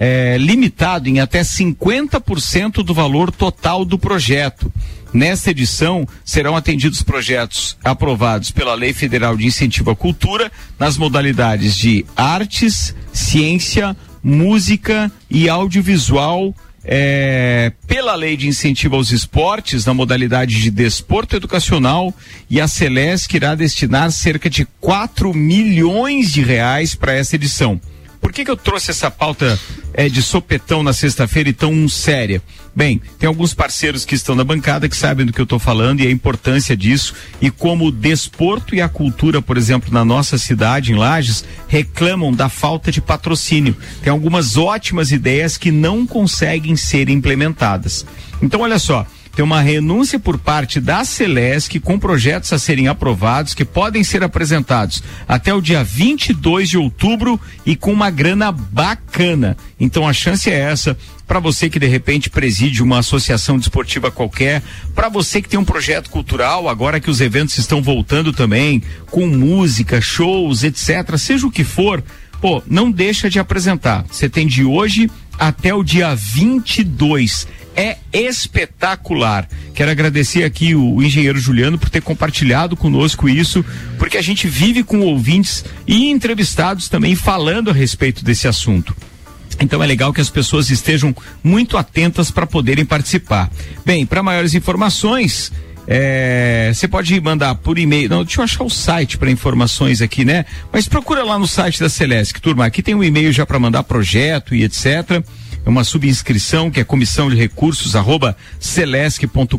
[0.00, 4.72] é, limitado em até 50% do valor total do projeto.
[5.12, 11.76] Nesta edição, serão atendidos projetos aprovados pela Lei Federal de Incentivo à Cultura nas modalidades
[11.76, 16.54] de artes, ciência, música e audiovisual.
[16.84, 22.14] É, pela lei de incentivo aos esportes, na modalidade de desporto educacional,
[22.48, 27.80] e a Celesc irá destinar cerca de 4 milhões de reais para essa edição.
[28.20, 29.58] Por que, que eu trouxe essa pauta
[29.94, 32.42] é, de sopetão na sexta-feira e tão séria?
[32.80, 36.00] Bem, tem alguns parceiros que estão na bancada que sabem do que eu estou falando
[36.00, 40.38] e a importância disso e como o desporto e a cultura, por exemplo, na nossa
[40.38, 43.76] cidade, em Lages, reclamam da falta de patrocínio.
[44.02, 48.06] Tem algumas ótimas ideias que não conseguem ser implementadas.
[48.40, 53.54] Então, olha só, tem uma renúncia por parte da Celesc com projetos a serem aprovados
[53.54, 59.56] que podem ser apresentados até o dia 22 de outubro e com uma grana bacana.
[59.78, 64.62] Então a chance é essa para você que de repente preside uma associação desportiva qualquer,
[64.96, 69.28] para você que tem um projeto cultural, agora que os eventos estão voltando também, com
[69.28, 72.02] música, shows, etc, seja o que for,
[72.40, 74.04] pô, não deixa de apresentar.
[74.10, 77.46] Você tem de hoje até o dia 22
[77.80, 79.48] é espetacular.
[79.74, 83.64] Quero agradecer aqui o, engenheiro Juliano por ter compartilhado conosco isso,
[83.98, 88.94] porque a gente vive com ouvintes e entrevistados também falando a respeito desse assunto.
[89.58, 93.50] Então é legal que as pessoas estejam muito atentas para poderem participar.
[93.84, 95.50] Bem, para maiores informações,
[95.92, 98.08] É, Você pode mandar por e-mail.
[98.08, 100.44] Não, deixa eu achar o site para informações aqui, né?
[100.72, 102.64] Mas procura lá no site da Celesc, turma.
[102.66, 105.24] Aqui tem um e-mail já para mandar projeto e etc.
[105.64, 109.56] É uma subinscrição que é comissão de recursos arroba celesc.com.br.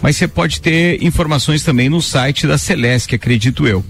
[0.00, 3.84] Mas você pode ter informações também no site da Celesc, acredito eu.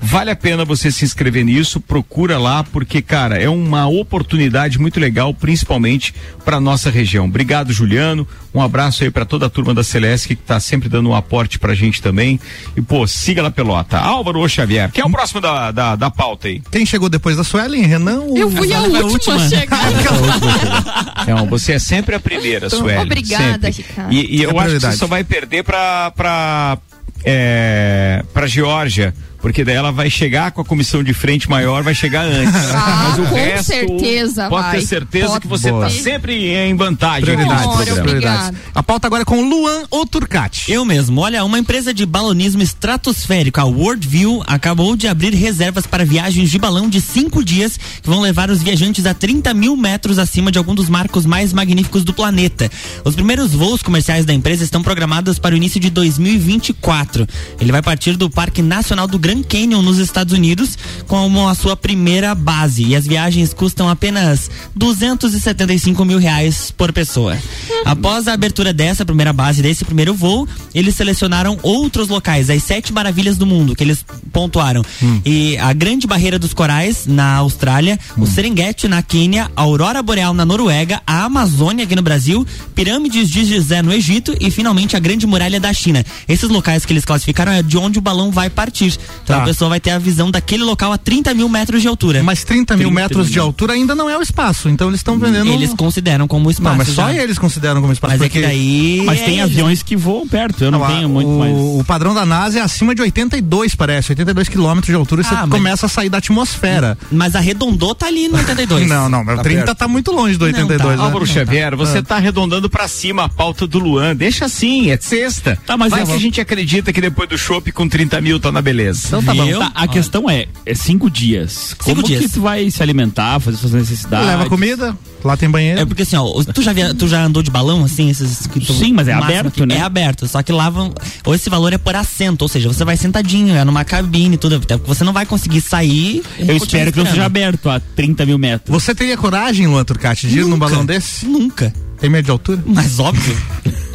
[0.00, 5.00] Vale a pena você se inscrever nisso, procura lá, porque, cara, é uma oportunidade muito
[5.00, 7.24] legal, principalmente para nossa região.
[7.24, 8.28] Obrigado, Juliano.
[8.54, 11.58] Um abraço aí para toda a turma da Celeste que tá sempre dando um aporte
[11.58, 12.38] pra gente também.
[12.76, 13.98] E, pô, siga lá pelota.
[13.98, 16.60] Álvaro Xavier, quem é o próximo da, da, da pauta aí?
[16.70, 17.82] Quem chegou depois da Suelen?
[17.86, 18.20] Renan?
[18.20, 19.36] ou- Eu fui a a última, última.
[19.36, 21.24] a chegar.
[21.26, 22.98] Não, você é sempre a primeira, Então, Sueli.
[23.02, 23.82] obrigada, sempre.
[23.90, 24.12] Ricardo.
[24.12, 26.78] E, e eu É acho que você só vai perder pra, pra,
[27.24, 31.94] é, pra Geórgia, porque daí ela vai chegar com a comissão de frente maior, vai
[31.94, 32.54] chegar antes.
[32.74, 34.80] Ah, Mas o com resto, certeza pode vai.
[34.80, 35.84] ter certeza Pode que você Boa.
[35.84, 37.22] tá sempre em vantagem.
[37.24, 38.58] Prioridades, Ora, prioridades.
[38.74, 40.72] A pauta agora é com Luan Oturcati.
[40.72, 41.20] Eu mesmo.
[41.20, 46.58] Olha, uma empresa de balonismo estratosférico, a Worldview, acabou de abrir reservas para viagens de
[46.58, 50.58] balão de cinco dias que vão levar os viajantes a 30 mil metros acima de
[50.58, 52.70] algum dos marcos mais magníficos do planeta.
[53.04, 57.26] Os primeiros voos comerciais da empresa estão programados para o início de 2024.
[57.60, 61.76] Ele vai partir do Parque Nacional do Grand Canyon, nos Estados Unidos, como a sua
[61.76, 62.84] primeira base.
[62.84, 67.36] E as viagens custam apenas 275 mil reais por pessoa.
[67.84, 72.92] Após a abertura dessa primeira base, desse primeiro voo, eles selecionaram outros locais, as sete
[72.92, 74.84] maravilhas do mundo, que eles pontuaram.
[75.24, 80.32] E a Grande Barreira dos Corais, na Austrália, o Serengeti, na Quênia, a Aurora Boreal,
[80.32, 85.00] na Noruega, a Amazônia, aqui no Brasil, Pirâmides de Gizé, no Egito e, finalmente, a
[85.00, 86.04] Grande Muralha da China.
[86.28, 88.96] Esses locais que eles classificaram é de onde o balão vai partir.
[89.24, 89.42] Então Tá.
[89.42, 92.22] a pessoa vai ter a visão daquele local a 30 mil metros de altura.
[92.22, 93.42] Mas 30 mil 30 metros de mil.
[93.44, 95.50] altura ainda não é o espaço, então eles estão vendendo.
[95.50, 96.68] Eles consideram como espaço.
[96.70, 97.22] Não, mas só já.
[97.22, 98.12] eles consideram como espaço.
[98.12, 99.02] Mas é porque que daí.
[99.04, 101.52] Mas tem é- aviões que voam perto, eu não, Não, tenho muito o, mais.
[101.56, 104.12] o padrão da NASA é acima de 82, parece.
[104.12, 106.98] 82 quilômetros de altura, você Ah, mas- começa a sair da atmosfera.
[107.10, 108.86] Mas arredondou tá ali no 82.
[108.86, 109.74] Não, não, o 30 perto.
[109.78, 110.96] tá muito longe do 82.
[110.96, 110.96] tá.
[110.96, 111.02] né?
[111.02, 114.14] Álvaro Xavier, você tá arredondando pra cima a pauta do Luan.
[114.14, 115.58] Deixa assim, é sexta.
[115.66, 118.38] Tá, mas Vai eu que a gente acredita que depois do chopp com 30 mil
[118.38, 119.08] tá na beleza.
[119.22, 119.46] Então tá bom.
[119.46, 119.58] Viu?
[119.58, 121.74] Tá, a questão é, é cinco dias.
[121.78, 122.22] Como dias.
[122.24, 124.26] que tu vai se alimentar, fazer suas necessidades?
[124.26, 125.80] Leva comida, lá tem banheiro.
[125.80, 128.60] É porque assim, ó, tu já, via- tu já andou de balão, assim, esses que
[128.60, 129.76] tu- Sim, mas é aberto, que- né?
[129.76, 130.92] É aberto, só que lá vão,
[131.24, 134.56] ou esse valor é por assento, ou seja, você vai sentadinho, é numa cabine, tudo,
[134.56, 136.22] até porque você não vai conseguir sair.
[136.38, 138.70] Eu espero que não seja aberto a 30 mil metros.
[138.72, 141.26] Você teria coragem, Luan Turcati, de ir num balão desse?
[141.26, 141.72] Nunca.
[142.00, 142.62] Tem medo de altura?
[142.66, 143.36] Mas óbvio.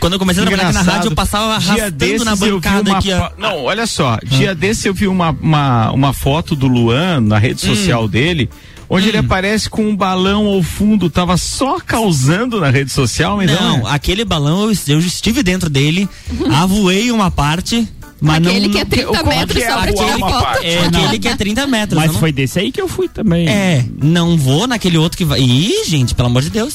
[0.00, 2.90] Quando eu comecei a trabalhar aqui na rádio, eu passava arrastando na eu vi bancada
[2.90, 3.28] uma aqui, ó.
[3.28, 4.18] fo- Não, olha só.
[4.24, 8.48] Dia desse eu vi uma, uma, uma foto do Luan na rede social dele,
[8.88, 13.50] onde ele aparece com um balão ao fundo, tava só causando na rede social, mas
[13.50, 13.86] Não, não.
[13.86, 16.08] aquele balão eu, eu estive dentro dele,
[16.52, 17.88] avoei uma parte,
[18.20, 20.58] mas Aquele não, que é não- 30 como metros é só pra tirar foto.
[20.62, 21.98] É, aquele que é 30 metros.
[22.00, 23.46] Mas não- foi desse aí que eu fui também.
[23.48, 25.40] É, não vou naquele outro que vai.
[25.40, 26.74] Ih, gente, pelo amor de Deus.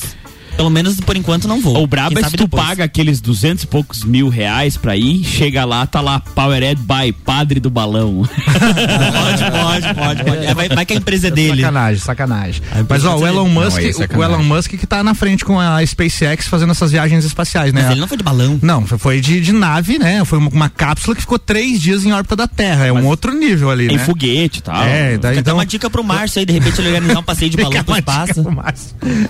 [0.61, 1.81] Pelo menos por enquanto não vou.
[1.81, 2.63] O brabo é se tu depois.
[2.63, 7.11] paga aqueles duzentos e poucos mil reais pra ir, chega lá, tá lá Powered by
[7.11, 8.21] Padre do Balão.
[8.21, 10.45] Pode, pode, pode, pode.
[10.45, 11.63] É, vai, vai que a empresa é dele.
[11.63, 12.61] Sacanagem, sacanagem.
[12.71, 13.55] Aí Mas ó, o precisa Elon dele.
[13.59, 14.23] Musk, Não, é o.
[14.23, 17.81] Elon Musk que tá na frente com a SpaceX fazendo essas viagens espaciais, né?
[17.81, 18.59] Mas ele não foi de balão.
[18.61, 20.23] Não, foi de, de nave, né?
[20.25, 22.85] Foi uma, uma cápsula que ficou três dias em órbita da Terra.
[22.85, 24.05] É um outro nível ali, Tem né?
[24.05, 24.83] foguete e tal.
[24.83, 25.55] É, daí então.
[25.55, 28.45] uma dica pro Márcio aí, de repente ele organizar um passeio de balão pro espaço.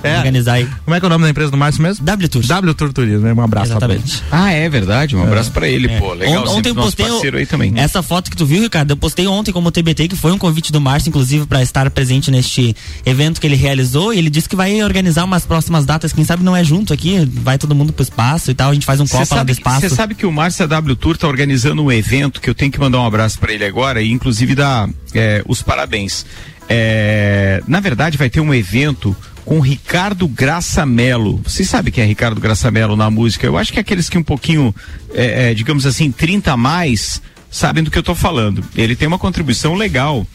[0.04, 0.18] É.
[0.18, 0.68] Organizar aí.
[0.84, 2.04] Como é que é o nome da empresa do Márcio mesmo?
[2.06, 2.48] W Tours.
[2.48, 3.34] W Tour Turismo, né?
[3.34, 3.96] Um abraço pra ele.
[4.04, 4.24] Exatamente.
[4.32, 5.16] Ah, é verdade.
[5.16, 6.14] Um abraço pra ele, pô.
[6.14, 7.74] Legal, ontem eu nosso postei o- parceiro aí também.
[7.76, 8.92] essa foto que tu viu, Ricardo.
[8.92, 12.30] Eu postei ontem como TBT, que foi um convite do Márcio, inclusive, pra estar presente
[12.32, 14.14] neste evento que ele realizou.
[14.14, 16.12] E ele disse que vai organizar umas próximas datas.
[16.14, 18.72] Quem sabe não é junto aqui, vai todo mundo pro espaço e tal.
[18.72, 19.82] A gente faz um Você copa lá do espaço.
[19.82, 22.80] cê sabe que o Márcia W Tour tá organizando um evento que eu tenho que
[22.80, 26.26] mandar um abraço pra ele agora e inclusive dar é, os parabéns.
[26.74, 31.42] É, na verdade, vai ter um evento com Ricardo Graça Mello.
[31.44, 33.46] Vocês sabem quem é Ricardo Graça Mello na música?
[33.46, 34.74] Eu acho que é aqueles que um pouquinho,
[35.14, 38.64] é, é, digamos assim, 30 a mais, sabem do que eu tô falando.
[38.76, 40.26] Ele tem uma contribuição legal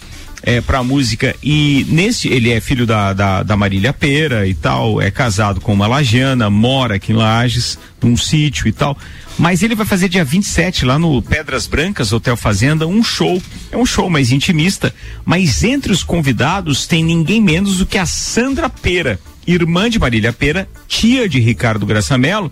[0.42, 5.01] é, pra música e nesse ele é filho da, da, da Marília Pera e tal,
[5.01, 8.96] é casado com uma lagiana, mora aqui em Lages, num sítio e tal.
[9.38, 13.42] Mas ele vai fazer dia 27 lá no Pedras Brancas, Hotel Fazenda, um show.
[13.70, 14.94] É um show mais intimista,
[15.25, 20.33] mas entre os convidados tem ninguém menos do que a Sandra Pera, irmã de Marília
[20.33, 22.51] Pera, tia de Ricardo Graçamelo.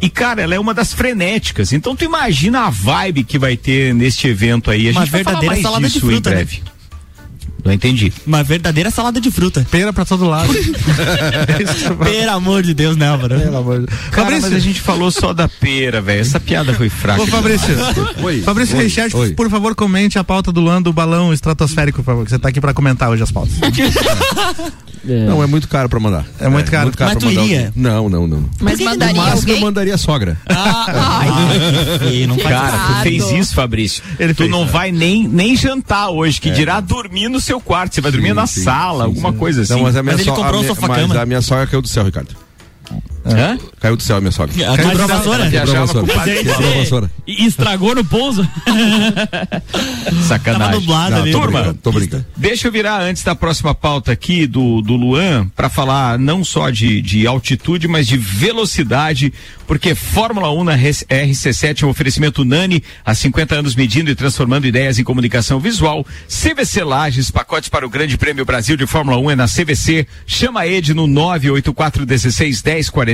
[0.00, 1.72] E, cara, ela é uma das frenéticas.
[1.72, 4.88] Então, tu imagina a vibe que vai ter neste evento aí.
[4.88, 6.46] A Uma gente vai falar verdadeira mais disso em né?
[7.66, 8.12] Não entendi.
[8.26, 9.66] Uma verdadeira salada de fruta.
[9.70, 10.52] Pera pra todo lado.
[12.04, 13.38] Pelo amor de Deus, né, Álvaro?
[13.38, 16.20] Pelo amor de Cara, mas a gente falou só da pera, velho.
[16.20, 17.22] Essa piada foi fraca.
[17.22, 17.74] Ô Fabrício,
[18.22, 18.42] Oi.
[18.42, 18.76] Fabrício
[19.14, 19.32] oi.
[19.34, 22.48] por favor, comente a pauta do Luan do balão estratosférico, por favor, que você tá
[22.48, 23.54] aqui pra comentar hoje as pautas.
[25.06, 26.24] Não, é muito caro pra mandar.
[26.40, 26.86] É muito caro.
[26.86, 27.58] Mas pra tu mandar iria?
[27.66, 27.72] alguém.
[27.76, 28.44] Não, não, não.
[28.60, 29.60] Mas No mandaria máximo eu alguém?
[29.64, 30.36] mandaria a sogra.
[32.12, 33.02] E não faz Cara, tu Errado.
[33.02, 34.02] fez isso, Fabrício.
[34.18, 34.66] Ele tu fez, não é.
[34.66, 37.94] vai nem, nem jantar hoje, que dirá dormir no seu quarto.
[37.94, 39.38] Você vai dormir Sim, na sim, sala, sim, alguma sim.
[39.38, 39.72] coisa assim.
[39.74, 41.08] Não, mas a minha Mas ele so- comprou a um minha, sofá-cama.
[41.08, 42.30] Mas a minha sogra caiu do céu, Ricardo.
[43.34, 43.58] Hã?
[43.80, 44.54] Caiu do céu a minha sogra.
[44.54, 45.50] Quebrou a vassoura?
[45.50, 45.84] Quebrou a
[46.84, 47.10] vassoura.
[47.26, 48.46] E estragou no pouso?
[48.64, 50.74] Tava Sacanagem.
[50.80, 51.32] nublado Não, ali.
[51.32, 52.26] tô Turma, brincando, tô brincando.
[52.36, 56.70] Deixa eu virar antes da próxima pauta aqui do, do Luan para falar não só
[56.70, 59.32] de, de altitude, mas de velocidade,
[59.66, 64.66] porque Fórmula 1 na RC7 é um oferecimento Nani, há 50 anos medindo e transformando
[64.66, 66.06] ideias em comunicação visual.
[66.28, 70.06] CVC Lages, pacotes para o Grande Prêmio Brasil de Fórmula 1 é na CVC.
[70.26, 72.60] Chama a Ed no 98416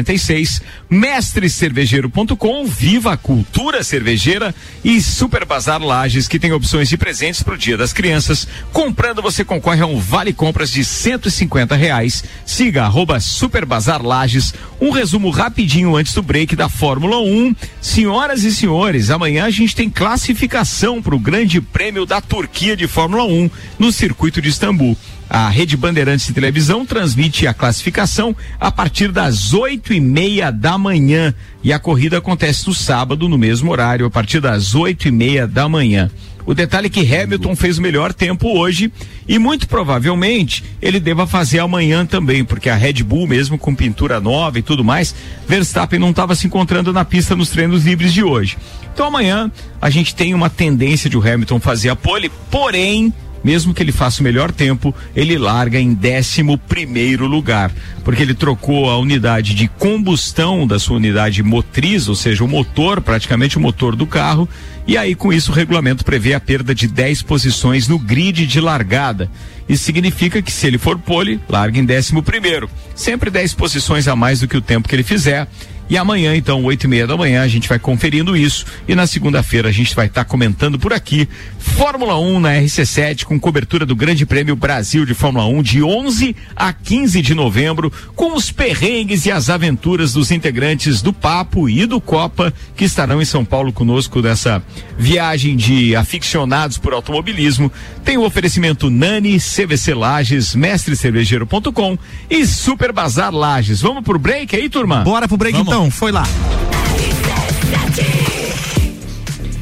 [0.03, 0.62] 1046.
[0.91, 7.55] Mestrecervejeiro.com, viva a cultura cervejeira e Super Bazar Lages, que tem opções de presentes para
[7.55, 8.47] o Dia das Crianças.
[8.73, 12.25] Comprando, você concorre a um vale compras de 150 reais.
[12.45, 14.53] Siga arroba Super Bazar Lages.
[14.81, 17.55] Um resumo rapidinho antes do break da Fórmula 1.
[17.81, 22.87] Senhoras e senhores, amanhã a gente tem classificação para o Grande Prêmio da Turquia de
[22.87, 24.97] Fórmula 1 no circuito de Istambul.
[25.35, 30.77] A Rede Bandeirantes de Televisão transmite a classificação a partir das oito e meia da
[30.77, 31.35] manhã.
[31.64, 35.47] E a corrida acontece no sábado, no mesmo horário, a partir das oito e meia
[35.47, 36.11] da manhã.
[36.45, 38.92] O detalhe é que Hamilton fez o melhor tempo hoje
[39.27, 44.21] e muito provavelmente ele deva fazer amanhã também, porque a Red Bull, mesmo com pintura
[44.21, 45.14] nova e tudo mais,
[45.49, 48.59] Verstappen não estava se encontrando na pista nos treinos livres de hoje.
[48.92, 53.74] Então amanhã a gente tem uma tendência de o Hamilton fazer a pole, porém mesmo
[53.74, 57.70] que ele faça o melhor tempo, ele larga em 11 primeiro lugar,
[58.05, 63.00] porque ele trocou a unidade de combustão da sua unidade motriz, ou seja, o motor,
[63.00, 64.48] praticamente o motor do carro,
[64.87, 68.61] e aí com isso o regulamento prevê a perda de 10 posições no grid de
[68.61, 69.31] largada.
[69.68, 74.16] Isso significa que se ele for pole, larga em 11 primeiro, sempre 10 posições a
[74.16, 75.46] mais do que o tempo que ele fizer.
[75.88, 78.64] E amanhã, então, oito e meia da manhã, a gente vai conferindo isso.
[78.88, 83.38] E na segunda-feira a gente vai estar comentando por aqui Fórmula 1 na RC7, com
[83.38, 88.35] cobertura do Grande Prêmio Brasil de Fórmula 1, de 11 a 15 de novembro, com
[88.35, 93.25] os perrengues e as aventuras dos integrantes do Papo e do Copa, que estarão em
[93.25, 94.62] São Paulo conosco nessa
[94.99, 97.71] viagem de aficionados por automobilismo.
[98.05, 101.99] Tem o oferecimento Nani, CVC Lages, mestrecervejeiro.com
[102.31, 103.81] e Super Bazar Lages.
[103.81, 105.03] Vamos pro break aí, turma?
[105.03, 105.72] Bora pro break Vamos.
[105.73, 106.25] Então, foi lá.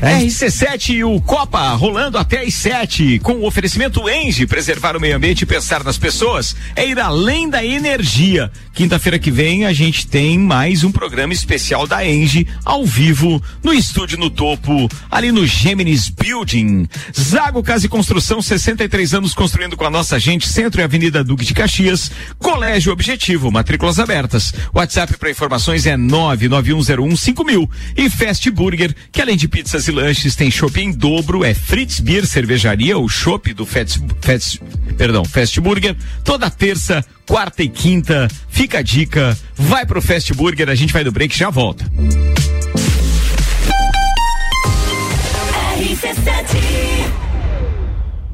[0.00, 5.14] RC7 e o Copa rolando até às 7 com o oferecimento Enge, preservar o meio
[5.14, 8.50] ambiente e pensar nas pessoas é ir além da energia.
[8.72, 13.74] Quinta-feira que vem a gente tem mais um programa especial da Enge ao vivo no
[13.74, 16.88] estúdio no topo, ali no Gêmenes Building.
[17.18, 21.44] Zago Casa e Construção, 63 anos construindo com a nossa gente, Centro e Avenida Duque
[21.44, 24.54] de Caxias, Colégio Objetivo, matrículas abertas.
[24.72, 30.50] WhatsApp para informações é 991015000 e Fast Burger, que além de pizzas e lanches tem
[30.50, 34.58] shopping em dobro, é Fritz Beer Cervejaria, o chopp do Fats, Fats,
[34.96, 38.28] perdão, Fast Burger, toda terça, quarta e quinta.
[38.48, 41.84] Fica a dica, vai pro Fast Burger, a gente vai do break já volta.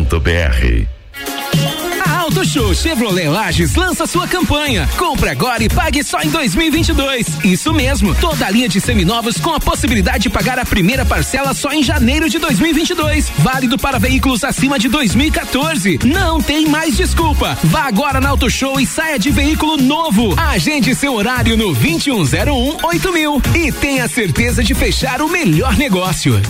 [2.08, 4.90] A Auto Show Chevrolet Lages lança sua campanha.
[4.98, 7.44] Compre agora e pague só em 2022.
[7.44, 11.54] Isso mesmo, toda a linha de seminovos com a possibilidade de pagar a primeira parcela
[11.54, 13.30] só em janeiro de 2022.
[13.40, 16.00] Válido para veículos acima de 2014.
[16.06, 17.58] Não tem mais desculpa.
[17.62, 20.34] Vá agora na Auto Show e saia de veículo novo.
[20.40, 26.42] Agende seu horário no 2101 8000 e tenha certeza de fechar o melhor negócio.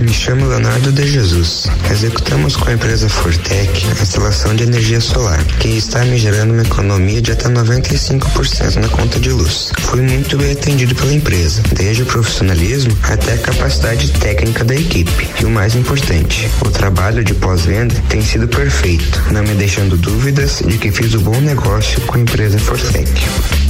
[0.00, 1.66] Me chamo Leonardo de Jesus.
[1.90, 6.62] Executamos com a empresa Fortec a instalação de energia solar, que está me gerando uma
[6.62, 9.72] economia de até 95% na conta de luz.
[9.80, 15.28] Fui muito bem atendido pela empresa, desde o profissionalismo até a capacidade técnica da equipe.
[15.40, 20.62] E o mais importante, o trabalho de pós-venda tem sido perfeito, não me deixando dúvidas
[20.66, 23.65] de que fiz o bom negócio com a empresa Fortec.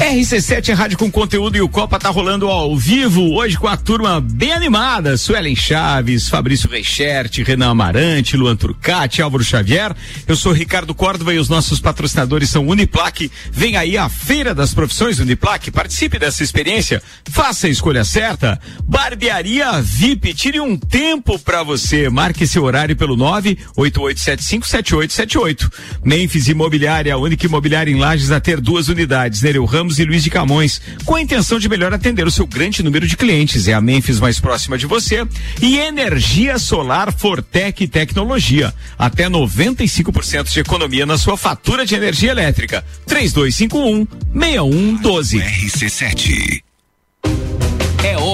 [0.00, 3.76] RC7 é rádio com conteúdo e o Copa tá rolando ao vivo hoje com a
[3.76, 5.18] turma bem animada.
[5.18, 9.94] Suelen Chaves, Fabrício Reichert, Renan Amarante, Luan Turcati, Álvaro Xavier.
[10.26, 13.30] Eu sou Ricardo Córdova e os nossos patrocinadores são Uniplaque.
[13.52, 15.70] Vem aí a Feira das Profissões Uniplaque.
[15.70, 17.02] Participe dessa experiência.
[17.30, 18.58] Faça a escolha certa.
[18.84, 20.32] Barbearia VIP.
[20.32, 22.08] Tire um tempo para você.
[22.08, 25.70] Marque seu horário pelo 988757878.
[26.02, 29.42] Memphis Imobiliária, a única imobiliária em Lages a ter duas unidades.
[29.42, 32.82] Nereu Ramos e Luiz de Camões, com a intenção de melhor atender o seu grande
[32.82, 33.68] número de clientes.
[33.68, 35.26] É a Memphis mais próxima de você.
[35.60, 38.72] E Energia Solar Fortec Tecnologia.
[38.98, 42.84] Até 95% de economia na sua fatura de energia elétrica.
[43.06, 45.38] 3251 6112.
[45.38, 46.69] RC7.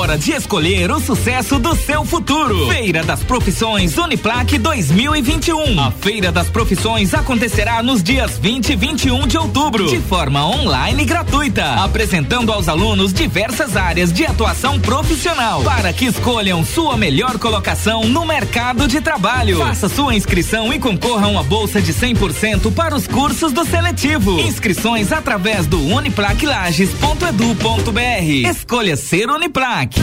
[0.07, 2.69] Hora de escolher o sucesso do seu futuro.
[2.69, 5.81] Feira das Profissões Uniplaque 2021.
[5.81, 11.05] A Feira das Profissões acontecerá nos dias 20 e 21 de outubro, de forma online
[11.05, 18.05] gratuita, apresentando aos alunos diversas áreas de atuação profissional para que escolham sua melhor colocação
[18.05, 19.59] no mercado de trabalho.
[19.59, 24.39] Faça sua inscrição e concorra a uma bolsa de 100% para os cursos do seletivo.
[24.39, 28.49] Inscrições através do uniplaquilages.edu.br.
[28.49, 29.96] Escolha ser Uniplaque.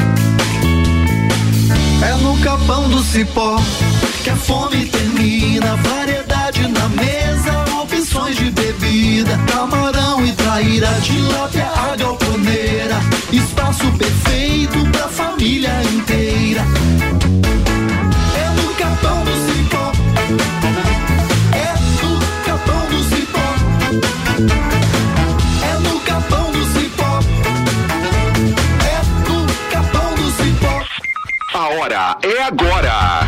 [2.02, 3.60] É no capão do cipó
[4.24, 5.76] que a fome termina.
[5.78, 9.38] Variedade na mesa, opções de bebida.
[9.52, 11.63] Camarão e traíra, tilápia, a
[32.44, 33.22] agora.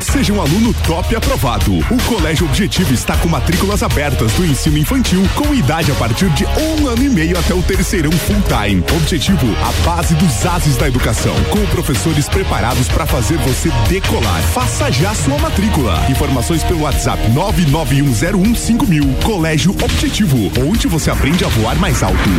[0.00, 1.72] Seja um aluno top aprovado.
[1.78, 6.44] O Colégio Objetivo está com matrículas abertas do ensino infantil com idade a partir de
[6.44, 8.84] um ano e meio até o terceirão full time.
[8.96, 14.40] Objetivo, a base dos ases da educação, com professores preparados para fazer você decolar.
[14.52, 16.04] Faça já sua matrícula.
[16.08, 19.22] Informações pelo WhatsApp 991015000.
[19.24, 22.30] Colégio Objetivo, onde você aprende a voar mais alto.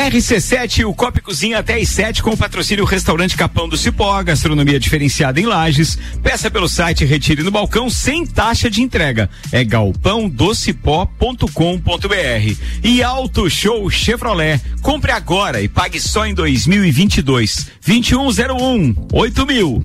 [0.00, 4.80] RC7, o Copa Cozinha até às 7 com o patrocínio Restaurante Capão do Cipó, gastronomia
[4.80, 5.98] diferenciada em Lages.
[6.22, 9.28] Peça pelo site Retire no Balcão sem taxa de entrega.
[9.52, 12.56] É galpãodocipó.com.br.
[12.82, 14.58] E Auto Show Chevrolet.
[14.80, 17.70] Compre agora e pague só em 2022.
[17.86, 19.84] 2101 8000.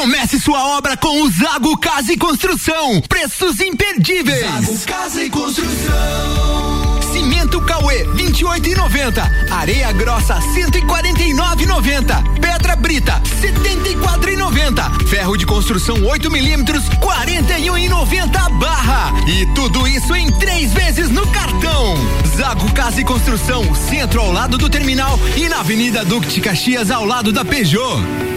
[0.00, 3.02] Comece sua obra com o Zago Casa e Construção.
[3.02, 4.40] Preços imperdíveis.
[4.40, 7.00] Zago Casa e Construção.
[7.12, 9.50] Cimento Cauê, 28,90.
[9.50, 12.40] Areia grossa, 149,90.
[12.40, 15.06] Pedra brita, 74,90.
[15.06, 19.12] Ferro de construção 8 milímetros, 41,90 barra.
[19.28, 21.94] E tudo isso em três vezes no cartão.
[22.38, 26.90] Zago Casa e Construção, centro ao lado do terminal e na Avenida Duque de Caxias
[26.90, 28.29] ao lado da Peugeot.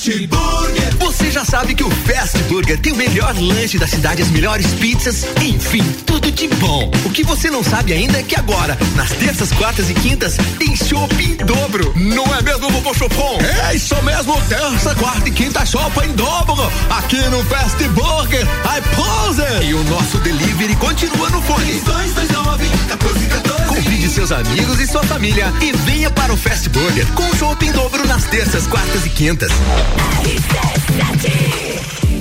[0.00, 0.96] Fast Burger.
[0.98, 4.66] Você já sabe que o Fast Burger tem o melhor lanche da cidade, as melhores
[4.72, 6.90] pizzas, enfim, tudo de bom.
[7.04, 10.74] O que você não sabe ainda é que agora, nas terças, quartas e quintas, tem
[10.74, 11.92] chopp em dobro.
[11.96, 13.40] Não é mesmo, vovô Chopon?
[13.68, 16.72] É isso mesmo, terça, quarta e quinta chopp em dobro.
[16.88, 19.66] Aqui no Fast Burger, I pose.
[19.66, 21.78] E o nosso delivery continua no fone.
[21.80, 23.69] 229 14 14.
[23.82, 27.72] Convide seus amigos e sua família e venha para o Fast Burger com chopp em
[27.72, 29.50] dobro nas terças, quartas e quintas.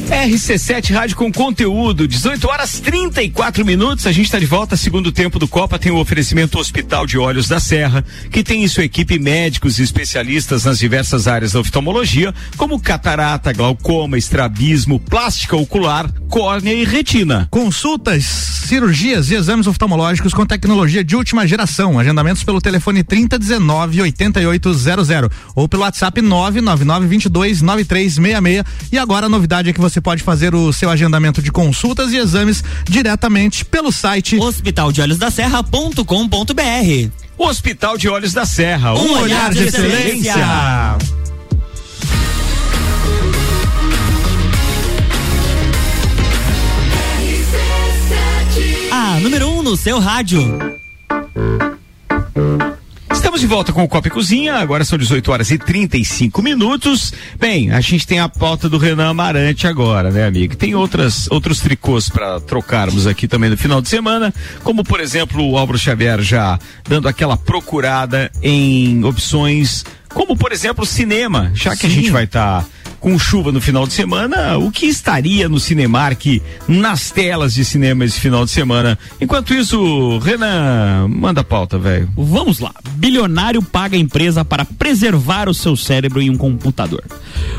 [0.10, 4.08] RC7 Rádio com conteúdo, 18 horas 34 minutos.
[4.08, 4.76] A gente está de volta.
[4.76, 8.68] Segundo tempo do Copa tem o oferecimento Hospital de Olhos da Serra, que tem em
[8.68, 15.56] sua equipe médicos e especialistas nas diversas áreas da oftalmologia, como catarata, glaucoma, estrabismo, plástica
[15.56, 17.48] ocular, córnea e retina.
[17.52, 22.00] Consultas, cirurgias e exames oftalmológicos com tecnologia de última geração.
[22.00, 25.10] Agendamentos pelo telefone 3019 8800
[25.56, 28.90] ou pelo WhatsApp 999 22 9366.
[28.92, 32.18] E agora a novidade é que você pode fazer o seu agendamento de consultas e
[32.18, 37.12] exames diretamente pelo site hospitaldeolhosdaserra.com.br.
[37.38, 40.36] Hospital de Olhos da Serra, Um olhar de excelência.
[48.92, 50.79] A número 1 um no seu rádio.
[53.50, 57.12] Volta com o Copa e Cozinha, agora são 18 horas e 35 minutos.
[57.40, 60.56] Bem, a gente tem a pauta do Renan Amarante agora, né, amigo?
[60.56, 64.32] Tem outras, outros tricôs para trocarmos aqui também no final de semana,
[64.64, 70.86] como por exemplo o Álvaro Xavier já dando aquela procurada em opções, como por exemplo
[70.86, 71.96] cinema, já que a Sim.
[71.96, 72.64] gente vai estar
[73.00, 78.06] com chuva no final de semana, o que estaria no Cinemark, nas telas de cinema
[78.06, 78.98] esse final de semana?
[79.20, 82.10] Enquanto isso, Renan, manda pauta, velho.
[82.16, 82.74] Vamos lá.
[82.94, 87.04] Bilionário paga a empresa para preservar o seu cérebro em um computador.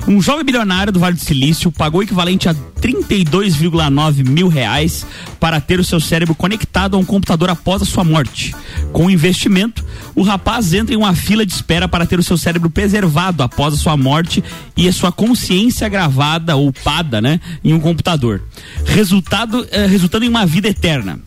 [0.07, 5.07] Um jovem bilionário do Vale do Silício pagou o equivalente a 32,9 mil reais
[5.39, 8.55] para ter o seu cérebro conectado a um computador após a sua morte.
[8.93, 9.85] Com o investimento,
[10.15, 13.75] o rapaz entra em uma fila de espera para ter o seu cérebro preservado após
[13.75, 14.43] a sua morte
[14.77, 18.43] e a sua consciência gravada ou upada, né, em um computador.
[18.85, 21.21] Resultado, eh, resultando em uma vida eterna.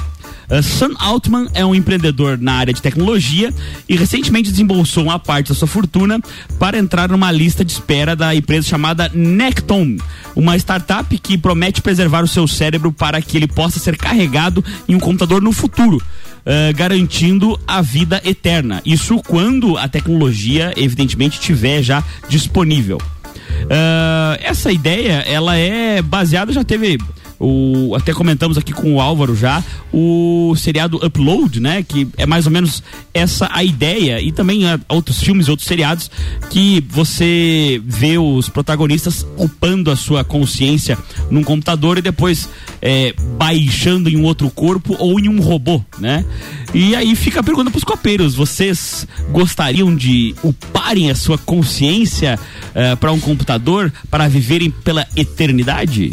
[0.49, 3.51] Uh, Sam Altman é um empreendedor na área de tecnologia
[3.88, 6.20] e recentemente desembolsou uma parte da sua fortuna
[6.60, 9.95] para entrar numa lista de espera da empresa chamada Necton,
[10.36, 14.95] uma startup que promete preservar o seu cérebro para que ele possa ser carregado em
[14.95, 16.01] um computador no futuro.
[16.45, 18.82] uh, garantindo a vida eterna.
[18.86, 22.97] Isso quando a tecnologia, evidentemente, estiver já disponível.
[23.64, 26.97] Uh, essa ideia, ela é baseada, já teve
[27.43, 31.83] o, até comentamos aqui com o Álvaro já, o seriado Upload, né?
[31.83, 32.81] Que é mais ou menos
[33.13, 36.09] essa a ideia, e também ah, outros filmes, outros seriados,
[36.49, 40.97] que você vê os protagonistas upando a sua consciência
[41.29, 42.47] num computador e depois
[42.81, 46.23] é, baixando em um outro corpo ou em um robô, né?
[46.73, 52.39] E aí fica a pergunta pros copeiros, vocês gostariam de uparem a sua consciência
[52.99, 56.11] para um computador para viverem pela eternidade?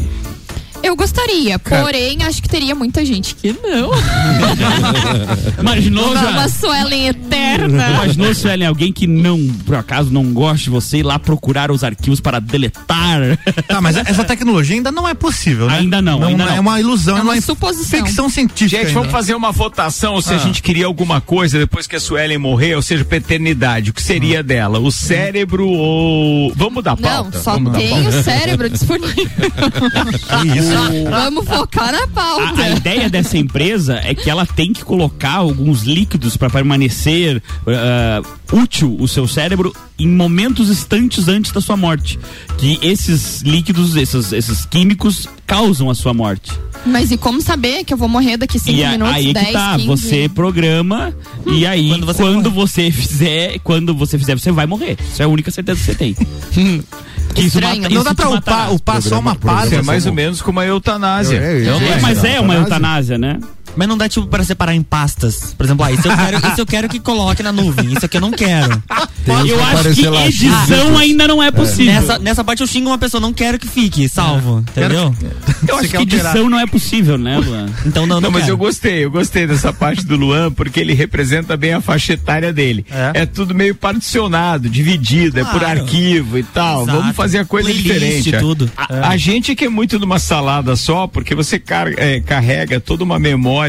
[0.91, 3.91] Eu gostaria, porém acho que teria muita gente que não.
[5.61, 6.31] Imaginou já?
[6.31, 7.91] Uma Suelen eterna.
[7.91, 11.85] Imaginou, Suelen, alguém que não, por acaso, não goste de você ir lá procurar os
[11.85, 13.39] arquivos para deletar?
[13.69, 15.79] Tá, mas essa tecnologia ainda não é possível, né?
[15.79, 16.61] Ainda não, ainda É não.
[16.61, 18.05] uma ilusão, É é uma uma suposição.
[18.05, 18.69] ficção científica.
[18.69, 18.93] Gente, ainda.
[18.99, 20.39] vamos fazer uma votação se a Ah.
[20.41, 23.91] gente queria alguma coisa depois que a Suelen morrer, ou seja, pra eternidade.
[23.91, 24.81] O que seria dela?
[24.81, 26.53] O cérebro ou.
[26.57, 27.39] Vamos mudar a Não, pauta?
[27.41, 29.15] só Vamos a tem o cérebro disponível.
[31.11, 32.63] Vamos focar na pauta.
[32.63, 37.43] A, a ideia dessa empresa é que ela tem que colocar alguns líquidos para permanecer
[37.67, 38.23] ah,
[38.53, 42.19] útil o seu cérebro em momentos instantes antes da sua morte.
[42.59, 46.53] Que esses líquidos, esses, esses químicos causam a sua morte.
[46.87, 49.47] Mas e como saber que eu vou morrer daqui 5 e a- minutos, aí 10,
[49.47, 49.87] que tá, 15?
[49.87, 51.15] você programa
[51.47, 54.97] e aí quando você, fizer, quando você fizer, você vai morrer.
[55.13, 56.17] Isso é a única certeza que você tem.
[57.37, 57.83] Estranho.
[57.83, 59.67] mata- Não isso dá pra upar, upar só uma parte.
[59.67, 61.37] Isso é mais ou menos como a eutanásia.
[61.39, 63.39] É, Então, É, mas é uma eutanásia, né?
[63.77, 65.55] Mas não dá tipo para separar em pastas.
[65.57, 68.17] Por exemplo, ah, isso eu quero, isso eu quero que coloque na nuvem, isso aqui
[68.17, 68.83] eu não quero.
[69.27, 71.93] Eu acho que edição ainda não é possível.
[71.93, 75.15] Nessa, nessa parte eu xingo uma pessoa, não quero que fique, salvo, entendeu?
[75.69, 77.67] Eu acho que edição não é possível, né, Luan?
[77.85, 78.55] Então não, Não, não, mas quero.
[78.55, 82.51] eu gostei, eu gostei dessa parte do Luan, porque ele representa bem a faixa etária
[82.53, 82.85] dele.
[83.15, 85.81] É, tudo meio particionado, dividido, é por Claro.
[85.83, 86.83] arquivo e tal.
[86.85, 86.99] Exato.
[86.99, 88.33] Vamos fazer a coisa Playlist diferente.
[88.39, 88.71] tudo.
[88.77, 93.05] A, a gente que é muito numa salada só, porque você car- é, carrega toda
[93.05, 93.60] uma memória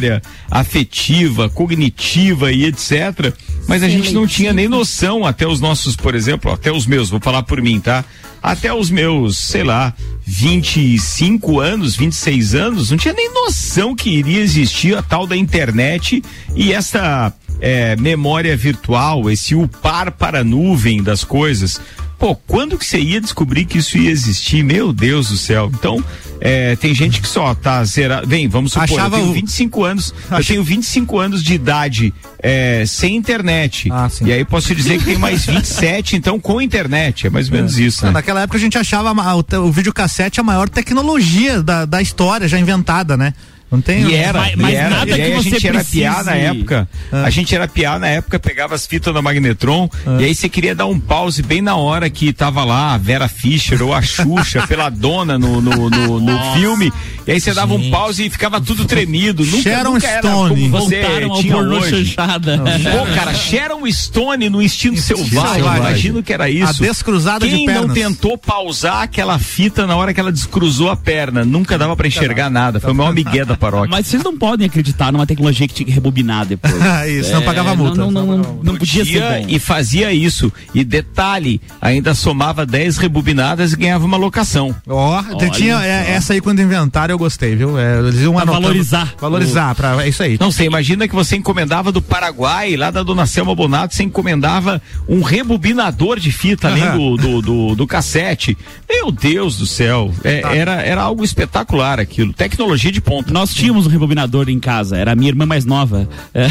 [0.49, 3.33] afetiva, cognitiva e etc.
[3.67, 7.09] Mas a gente não tinha nem noção até os nossos, por exemplo, até os meus,
[7.09, 8.03] vou falar por mim, tá?
[8.41, 9.93] Até os meus, sei lá,
[10.25, 16.23] 25 anos, 26 anos, não tinha nem noção que iria existir a tal da internet
[16.55, 21.79] e essa é, memória virtual, esse upar para a nuvem das coisas.
[22.21, 24.63] Pô, quando que você ia descobrir que isso ia existir?
[24.63, 25.71] Meu Deus do céu.
[25.73, 26.01] Então,
[26.39, 28.27] é, tem gente que só tá zerado.
[28.27, 32.13] Vem, vamos supor, Achava eu tenho o- 25 anos, eu tenho 25 anos de idade
[32.37, 33.89] é, sem internet.
[34.23, 37.25] e aí posso dizer que tem mais 27, então com internet.
[37.25, 38.11] É mais ou menos isso, né?
[38.11, 42.59] Naquela época a gente achava o, o videocassete a maior tecnologia da, da história já
[42.59, 43.33] inventada, né?
[43.71, 44.03] Não tem.
[44.09, 44.89] E era, Mas- e mas era.
[44.89, 46.89] nada e aí que a você gente era piá na época.
[47.11, 47.23] Ah.
[47.23, 50.75] A gente era piá na época, pegava as fitas da Magnetron e aí você queria
[50.75, 54.65] dar um pause bem na hora que tava lá a Vera Fischer ou a Xuxa
[54.67, 56.91] pela dona no, no, no, no filme.
[57.25, 59.45] E aí você dava um pause e ficava tudo tremido.
[59.45, 60.49] Nunca, Sharon nunca era Stone.
[60.49, 62.15] como você Voltaram tinha hoje.
[62.15, 65.53] Pô, cara, Sharon Stone no instinto selvagem.
[65.53, 65.77] selvagem.
[65.81, 66.83] Imagino que era isso.
[66.83, 67.93] A descruzada de Quem não pernas.
[67.97, 71.45] tentou pausar aquela fita na hora que ela descruzou a perna?
[71.45, 72.79] Nunca dava pra enxergar nada.
[72.79, 73.89] Foi o maior migué da paróquia.
[73.89, 76.73] Mas vocês não podem acreditar numa tecnologia que tinha que rebobinar depois.
[77.07, 77.95] Isso, não pagava multa.
[77.97, 79.45] Não, não, não, não podia ser bom.
[79.47, 80.51] e fazia isso.
[80.73, 84.75] E detalhe, ainda somava 10 rebobinadas e ganhava uma locação.
[84.87, 85.21] Ó,
[85.53, 87.77] tinha é, essa aí quando inventaram eu gostei, viu?
[87.77, 89.13] É, eles iam Pra anotando- valorizar.
[89.19, 90.37] Valorizar, pra, é isso aí.
[90.39, 94.81] Não, você imagina que você encomendava do Paraguai, lá da dona Selma Bonato, você encomendava
[95.07, 98.57] um rebobinador de fita além do, do, do, do cassete.
[98.89, 100.11] Meu Deus do céu.
[100.23, 100.55] É, Tá.
[100.55, 102.33] era, era algo espetacular aquilo.
[102.33, 103.31] Tecnologia de ponta.
[103.31, 106.07] Nós tínhamos um rebobinador em casa, era a minha irmã mais nova.
[106.33, 106.47] É,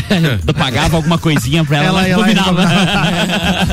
[0.47, 3.71] eu pagava alguma coisinha pra ela, Ela ela, ia lá e rebobinava.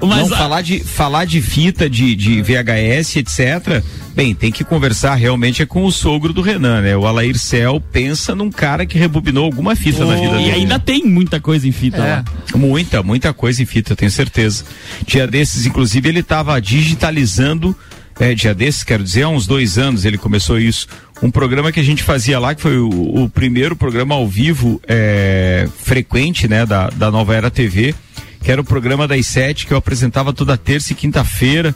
[0.06, 3.82] Não, falar de, falar de fita, de, de VHS, etc.
[4.14, 6.96] Bem, tem que conversar realmente é com o sogro do Renan, né?
[6.96, 10.50] O Alair Cel pensa num cara que rebobinou alguma fita na vida e dele.
[10.52, 12.00] ainda tem muita coisa em fita É.
[12.16, 12.24] lá.
[12.54, 14.64] Muita, muita coisa em fita, tenho certeza.
[15.06, 17.76] Dia desses, inclusive, ele estava digitalizando,
[18.20, 20.86] é, dia desses, quero dizer, há uns dois anos ele começou isso.
[21.22, 24.80] Um programa que a gente fazia lá, que foi o, o primeiro programa ao vivo
[24.86, 27.94] é, frequente, né, da, da Nova Era TV,
[28.42, 31.74] que era o programa das sete, que eu apresentava toda terça e quinta-feira.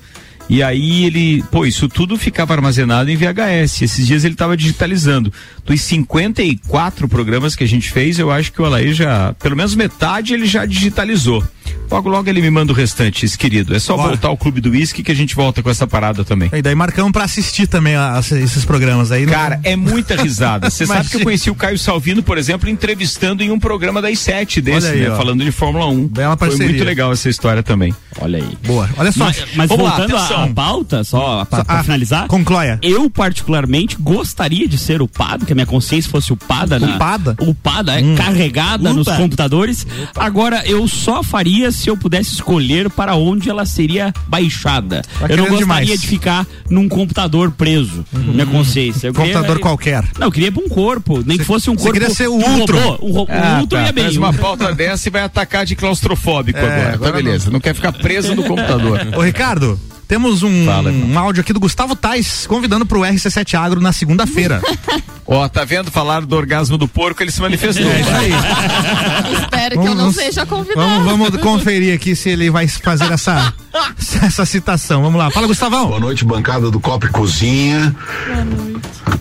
[0.49, 3.82] E aí ele, pô, isso tudo ficava armazenado em VHS.
[3.82, 5.32] Esses dias ele estava digitalizando.
[5.66, 9.74] Dos 54 programas que a gente fez, eu acho que o Alair já, pelo menos
[9.74, 11.44] metade ele já digitalizou.
[11.90, 13.74] Logo, logo ele me manda o restante, esse querido.
[13.74, 14.09] É só Bora.
[14.11, 16.51] voltar ao Clube do Whisky que a gente volta com essa parada também.
[16.53, 19.26] E daí marcamos pra assistir também a- a- esses programas aí.
[19.26, 20.70] Cara, é muita risada.
[20.70, 24.18] Você sabe que eu conheci o Caio Salvino, por exemplo, entrevistando em um programa das
[24.18, 25.11] sete desse, aí, né?
[25.11, 25.16] ó.
[25.16, 26.11] Falando de Fórmula 1.
[26.14, 26.68] Foi parceria.
[26.68, 27.94] muito legal essa história também.
[28.20, 28.59] Olha aí.
[28.66, 28.88] Boa.
[28.96, 29.24] Olha só.
[29.24, 29.96] Mas, mas Vamos lá,
[30.45, 32.26] à pauta, só pra, pra Ah, finalizar.
[32.28, 32.78] conclóia.
[32.82, 36.78] Eu, particularmente, gostaria de ser upada, que a minha consciência fosse upada.
[36.78, 37.36] na- Upada?
[37.41, 38.14] Upada, é Hum.
[38.16, 39.16] carregada nos Upa.
[39.16, 39.86] computadores.
[40.16, 45.03] Agora, eu só faria se eu pudesse escolher para onde ela seria baixada.
[45.18, 46.01] Tá eu não gostaria demais.
[46.01, 49.09] de ficar num computador preso, minha consciência.
[49.09, 50.05] Eu queria- Computador qualquer.
[50.18, 51.93] Não, eu queria pra um corpo, nem que fosse um você corpo.
[51.93, 52.78] queria ser o um Ultron.
[52.80, 53.86] robô, um, um Ah, Ultron tá.
[53.86, 54.05] ia bem.
[54.05, 56.95] Faz uma pauta dessa e vai atacar de claustrofóbico É, agora.
[56.95, 57.51] agora Tá beleza.
[57.51, 57.61] Não.
[57.61, 59.01] quer ficar preso no computador.
[59.16, 59.78] Ô, Ricardo,
[60.09, 64.61] temos um, Fala, um áudio aqui do Gustavo Tais convidando pro RC7 Agro na segunda-feira.
[65.30, 65.90] Ó, tá vendo?
[65.90, 67.86] Falar do orgasmo do porco, ele se manifestou.
[67.86, 68.32] É isso aí.
[69.42, 70.88] Espero que eu não Vamos- seja convidado.
[71.04, 73.52] Vamos, vamos conferir aqui se ele vai fazer essa,
[74.24, 75.02] essa citação.
[75.02, 75.30] Vamos lá.
[75.30, 75.88] Fala, Gustavão.
[75.88, 77.94] Boa noite, bancada do Copa e Cozinha.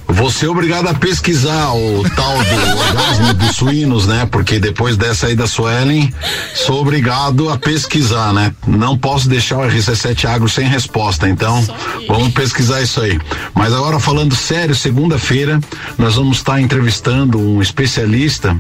[0.08, 4.26] Vou ser obrigado a pesquisar o tal do orgasmo dos suínos, né?
[4.32, 6.12] Porque depois dessa aí da Suelen,
[6.56, 8.54] sou obrigado a pesquisar, né?
[8.66, 11.66] Não posso deixar o RC7 Agro sem resposta, então
[12.08, 13.20] vamos pesquisar isso aí.
[13.56, 15.60] Mas agora falando sério, segunda-feira
[15.98, 18.58] nós vamos estar entrevistando um especialista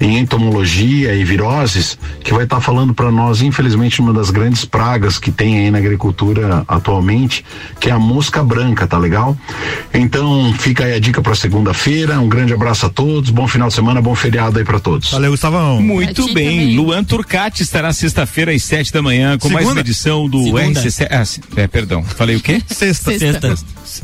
[0.00, 5.18] em entomologia e viroses que vai estar falando para nós, infelizmente, uma das grandes pragas
[5.18, 7.44] que tem aí na agricultura atualmente,
[7.80, 9.36] que é a mosca branca, tá legal?
[9.92, 12.20] Então fica aí a dica para segunda-feira.
[12.20, 15.10] Um grande abraço a todos, bom final de semana, bom feriado aí para todos.
[15.10, 15.82] Valeu, Gustavão.
[15.82, 16.76] Muito bem.
[16.76, 19.80] Luan Turcati estará sexta-feira às sete da manhã com mais Segunda?
[19.80, 20.80] uma edição do Segunda.
[20.80, 21.08] RCC.
[21.10, 21.24] Ah,
[21.56, 22.02] é, perdão.
[22.04, 22.62] Falei o quê?
[22.66, 23.18] Sexta.
[23.18, 23.54] Sexta.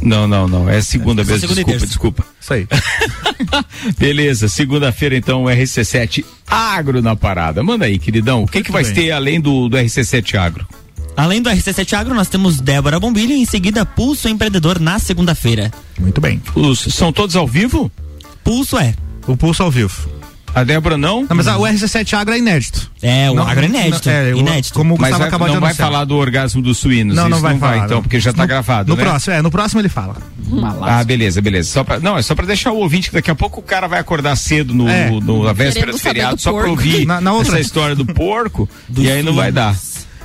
[0.01, 0.69] Não, não, não.
[0.69, 1.39] É segunda mesmo.
[1.39, 2.27] segunda e Desculpa, desculpa.
[2.41, 2.67] Isso aí.
[3.99, 7.63] Beleza, segunda-feira então o RC7 Agro na parada.
[7.63, 8.45] Manda aí, queridão.
[8.45, 8.95] O que, que vai bem.
[8.95, 10.67] ter além do, do RC7 Agro?
[11.17, 15.71] Além do RC7 Agro, nós temos Débora Bombilho e em seguida Pulso Empreendedor na segunda-feira.
[15.99, 16.41] Muito bem.
[16.55, 17.93] Os, são todos ao vivo?
[18.43, 18.95] Pulso é.
[19.27, 20.22] O pulso ao vivo.
[20.55, 21.23] A Débora não?
[21.23, 22.91] Não, mas a- o RC7 Agro é inédito.
[23.01, 24.09] É, o Não, agro é inédito.
[24.09, 24.75] não, é, o- inédito.
[24.75, 25.89] Como o Mas Gustavo vai- acabou de não vai anunciar.
[25.89, 27.17] falar do orgasmo dos suínos.
[27.17, 27.77] Não, não isso vai não falar.
[27.77, 29.03] vai, então, porque já tá No- gravado, No né?
[29.05, 30.17] próximo, é, no próximo ele fala.
[30.83, 31.71] Ah, beleza, beleza.
[31.71, 33.87] Só pra, não, é só pra deixar o ouvinte que daqui a pouco o cara
[33.89, 35.11] vai acordar cedo no, É.
[35.11, 37.97] no- na véspera Querendo do feriado do só pra ouvir Na- na outra- essa história
[37.97, 39.75] do porco Do e aí não vai dar.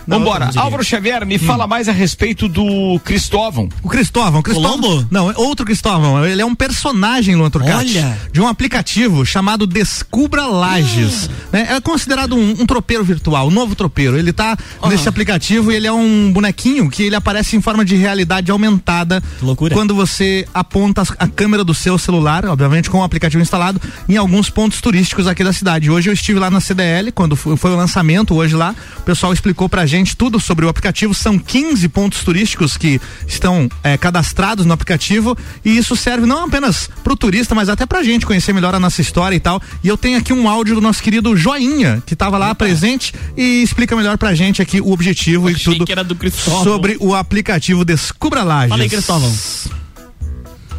[0.08, 0.46] Vambora.
[0.46, 3.68] outra, Álvaro Xavier, me fala mais a respeito do Cristóvão.
[3.84, 4.80] O Cristóvão, Cristóvão.
[4.80, 5.08] Colombo?
[5.12, 6.26] Não, é outro Cristóvão.
[6.26, 8.18] Ele é um personagem, Luan Turcati, Olha.
[8.32, 11.30] de um aplicativo chamado Descubra Lages.
[11.52, 11.68] né?
[11.72, 14.18] É considerado um, um tropeiro virtual, um novo tropeiro.
[14.18, 17.96] Ele tá nesse aplicativo e ele é um bonequinho que ele aparece em forma de
[17.96, 19.22] realidade aumentada.
[19.42, 19.74] loucura.
[19.74, 24.50] Quando você aponta a câmera do seu celular, obviamente com o aplicativo instalado, em alguns
[24.50, 25.90] pontos turísticos aqui da cidade.
[25.92, 28.74] Hoje eu estive lá na CDL, quando foi, foi o lançamento hoje lá.
[29.00, 31.14] O pessoal explicou pra gente tudo sobre o aplicativo.
[31.14, 36.90] São 15 pontos turísticos que estão eh, cadastrados no aplicativo e isso serve não apenas
[37.04, 39.62] pro turista, mas até pra gente conhecer melhor a nossa história e tal.
[39.84, 43.62] E eu tenho aqui um áudio do nosso querido Joinha, que estava lá presente e
[43.64, 46.64] explica melhor pra gente aqui o objetivo e tudo que era do Cristóvão.
[46.64, 48.70] sobre o aplicativo Descubra Lages.
[48.70, 49.34] Fala aí, Cristóvão.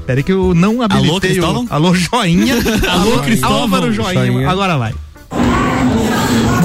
[0.07, 1.21] Peraí que eu não habilitei o...
[1.21, 1.67] Cristóvão?
[1.69, 2.55] Alô, Joinha.
[2.89, 3.59] Alô, Cristóvão.
[3.59, 4.27] Álvaro Joinha.
[4.27, 4.51] Joinha.
[4.51, 4.95] Agora vai.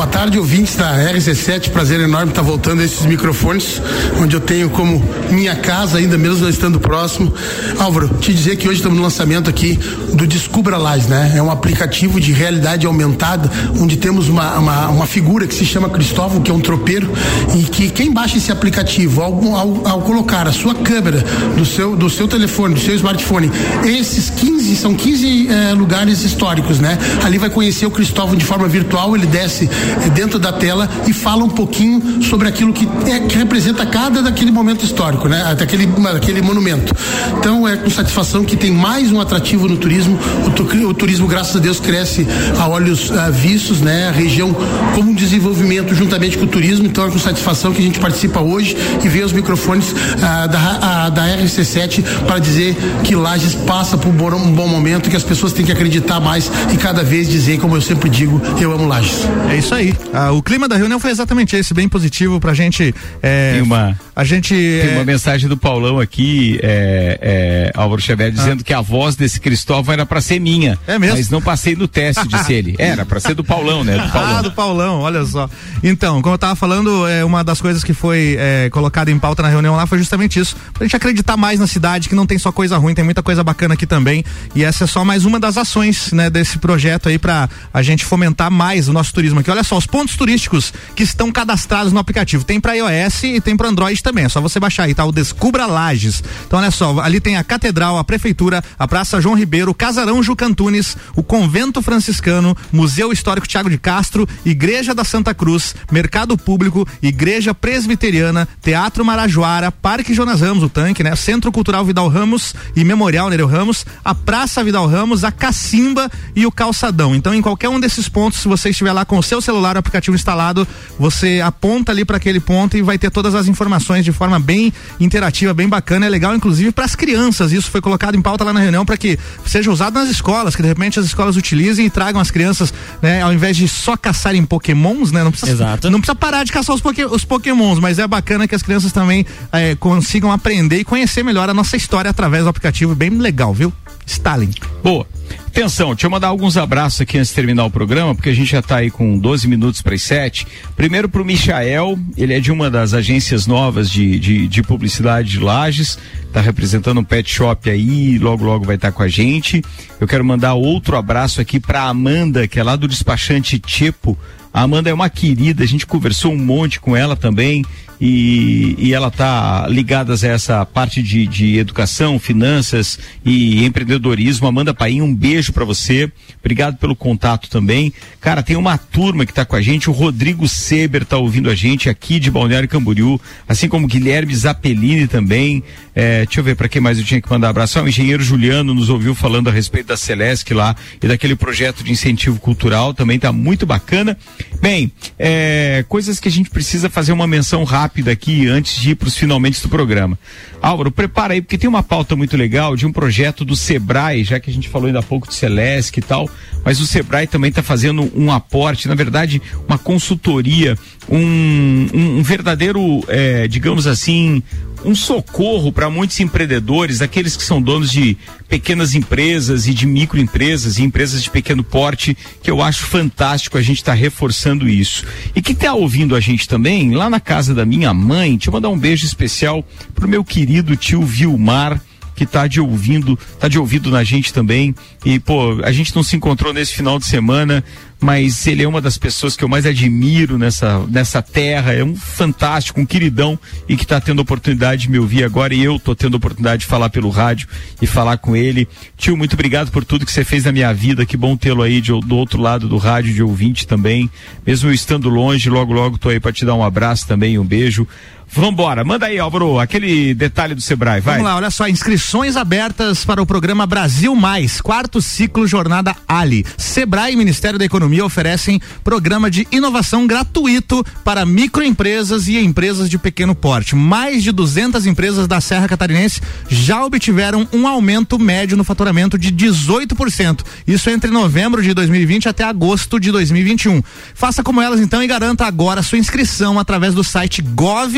[0.04, 1.70] Boa tarde, ouvintes da RC7.
[1.70, 3.82] Prazer enorme estar voltando a esses microfones,
[4.22, 5.02] onde eu tenho como
[5.32, 7.34] minha casa, ainda mesmo não estando próximo.
[7.80, 9.80] Álvaro, te dizer que hoje estamos no lançamento aqui
[10.14, 11.32] do Descubra Lages, né?
[11.38, 13.50] É um aplicativo de realidade aumentada,
[13.80, 17.10] onde temos uma, uma, uma figura que se chama Cristóvão, que é um tropeiro,
[17.58, 21.24] e que quem baixa esse aplicativo, ao, ao, ao colocar a sua câmera
[21.56, 23.50] do seu, do seu telefone, do seu smartphone,
[23.86, 26.98] esses 15, são 15 eh, lugares históricos, né?
[27.24, 29.70] Ali vai conhecer o Cristóvão de forma virtual, ele desce
[30.14, 34.52] dentro da tela e fala um pouquinho sobre aquilo que, é, que representa cada daquele
[34.52, 35.56] momento histórico, né?
[35.58, 36.94] Daquele, daquele monumento.
[37.38, 40.18] Então é com satisfação que tem mais um atrativo no turismo.
[40.46, 42.28] O, o turismo, graças a Deus, cresce
[42.58, 44.08] a olhos ah, vistos, né?
[44.08, 44.56] A região
[44.96, 46.86] como um desenvolvimento juntamente com o turismo.
[46.86, 50.80] Então é com satisfação que a gente participa hoje e vê os microfones ah, da,
[50.82, 55.16] ah, da RC7 para dizer que Lages passa por um bom, um bom momento, que
[55.16, 58.72] as pessoas têm que acreditar mais e cada vez dizer, como eu sempre digo, eu
[58.72, 59.28] amo Lages.
[59.50, 59.83] É isso aí.
[60.14, 62.94] Ah, o clima da reunião foi exatamente esse, bem positivo pra gente.
[63.22, 64.54] é, Tem uma- A gente.
[64.54, 69.16] Tem é, uma mensagem do Paulão aqui, é, é, Álvaro Xavier, dizendo que a voz
[69.16, 70.78] desse Cristóvão era pra ser minha.
[70.88, 71.18] É mesmo?
[71.18, 72.76] Mas não passei no teste, disse ele.
[72.80, 73.98] Era pra ser do Paulão, né?
[73.98, 74.38] Do Paulão.
[74.38, 75.50] Ah, do Paulão, olha só.
[75.82, 79.42] Então, como eu tava falando, é, uma das coisas que foi é, colocada em pauta
[79.42, 80.56] na reunião lá foi justamente isso.
[80.74, 83.44] Pra gente acreditar mais na cidade, que não tem só coisa ruim, tem muita coisa
[83.44, 84.24] bacana aqui também.
[84.54, 88.06] E essa é só mais uma das ações, né, desse projeto aí pra a gente
[88.06, 89.50] fomentar mais o nosso turismo aqui.
[89.50, 92.44] Olha só, os pontos turísticos que estão cadastrados no aplicativo.
[92.44, 94.26] Tem pra iOS e tem pra Android também.
[94.26, 95.06] É só você baixar aí, tá?
[95.06, 96.24] O Descubra Lages.
[96.46, 100.46] Então, olha só, ali tem a Catedral, a Prefeitura, a Praça João Ribeiro, Casarão Juca
[100.46, 106.88] Antunes, o Convento Franciscano, Museu Histórico Tiago de Castro, Igreja da Santa Cruz, Mercado Público,
[107.02, 111.16] Igreja Presbiteriana, Teatro Marajoara, Parque Jonas Ramos, o tanque, né?
[111.16, 116.46] Centro Cultural Vidal Ramos e Memorial Nereu Ramos, a Praça Vidal Ramos, a Cacimba e
[116.46, 117.16] o Calçadão.
[117.16, 119.66] Então, em qualquer um desses pontos, se você estiver lá com o seu celular, o
[119.66, 124.12] aplicativo instalado, você aponta ali para aquele ponto e vai ter todas as informações de
[124.12, 126.06] forma bem interativa, bem bacana.
[126.06, 127.52] É legal, inclusive, para as crianças.
[127.52, 130.62] Isso foi colocado em pauta lá na reunião para que seja usado nas escolas, que
[130.62, 134.44] de repente as escolas utilizem e tragam as crianças, né, ao invés de só caçarem
[134.46, 135.24] pokémons, né?
[135.24, 135.90] Não precisa, Exato.
[135.90, 138.92] não precisa parar de caçar os, poké, os pokémons, mas é bacana que as crianças
[138.92, 142.96] também eh, consigam aprender e conhecer melhor a nossa história através do aplicativo.
[142.96, 143.74] Bem legal, viu?
[144.06, 144.52] Stalin.
[144.84, 145.08] Boa.
[145.48, 148.52] Atenção, deixa eu mandar alguns abraços aqui antes de terminar o programa, porque a gente
[148.52, 150.48] já está aí com 12 minutos para as 7.
[150.76, 155.30] Primeiro para o Michael, ele é de uma das agências novas de, de, de publicidade
[155.30, 159.64] de Lages, está representando um pet shop aí, logo logo vai estar com a gente.
[160.00, 164.18] Eu quero mandar outro abraço aqui para Amanda, que é lá do despachante Tipo.
[164.52, 167.64] A Amanda é uma querida, a gente conversou um monte com ela também
[168.00, 174.48] e, e ela tá ligada a essa parte de, de educação, finanças e empreendedorismo.
[174.48, 176.12] Amanda Paim, um beijo para você.
[176.40, 177.94] Obrigado pelo contato também.
[178.20, 181.56] Cara, tem uma turma que tá com a gente, o Rodrigo Seber tá ouvindo a
[181.56, 185.64] gente aqui de Balneário Camboriú, assim como Guilherme Zappellini também.
[185.96, 187.80] É, deixa eu ver para quem mais eu tinha que mandar abraço.
[187.80, 191.84] Ah, o engenheiro Juliano nos ouviu falando a respeito da Celesc lá e daquele projeto
[191.84, 194.18] de incentivo cultural, também tá muito bacana.
[194.62, 198.96] Bem, é, coisas que a gente precisa fazer uma menção rápida aqui antes de ir
[198.96, 200.18] para os finalmente do programa.
[200.62, 204.40] Álvaro, prepara aí, porque tem uma pauta muito legal de um projeto do Sebrae, já
[204.40, 206.30] que a gente falou ainda há pouco de Celesc e tal,
[206.64, 210.78] mas o Sebrae também está fazendo um aporte, na verdade, uma consultoria,
[211.10, 214.42] um, um, um verdadeiro, é, digamos assim,
[214.84, 218.18] um socorro para muitos empreendedores, aqueles que são donos de
[218.48, 223.62] pequenas empresas e de microempresas e empresas de pequeno porte, que eu acho fantástico a
[223.62, 225.06] gente estar reforçando isso.
[225.36, 228.54] E que está ouvindo a gente também, lá na casa da minha mãe, deixa eu
[228.54, 229.66] mandar um beijo especial
[229.96, 231.82] pro meu querido tio Vilmar
[232.16, 234.76] que tá de ouvindo, tá de ouvido na gente também.
[235.04, 237.64] E, pô, a gente não se encontrou nesse final de semana,
[238.04, 241.96] mas ele é uma das pessoas que eu mais admiro nessa, nessa terra, é um
[241.96, 245.96] fantástico, um queridão e que está tendo oportunidade de me ouvir agora e eu tô
[245.96, 247.48] tendo oportunidade de falar pelo rádio
[247.82, 248.68] e falar com ele.
[248.98, 251.80] Tio, muito obrigado por tudo que você fez na minha vida, que bom tê-lo aí
[251.80, 254.10] de, do outro lado do rádio, de ouvinte também.
[254.46, 257.46] Mesmo eu estando longe, logo, logo tô aí para te dar um abraço também, um
[257.46, 257.88] beijo.
[258.36, 261.18] Vambora, manda aí, Álvaro, aquele detalhe do Sebrae, vai.
[261.18, 266.44] Vamos lá, olha só, inscrições abertas para o programa Brasil Mais, quarto ciclo Jornada Ali.
[266.58, 273.36] Sebrae Ministério da Economia oferecem programa de inovação gratuito para microempresas e empresas de pequeno
[273.36, 273.76] porte.
[273.76, 279.32] Mais de 200 empresas da Serra Catarinense já obtiveram um aumento médio no faturamento de
[279.32, 280.42] 18%.
[280.68, 283.82] Isso entre novembro de 2020 até agosto de 2021.
[284.14, 287.98] Faça como elas então e garanta agora sua inscrição através do site gov.br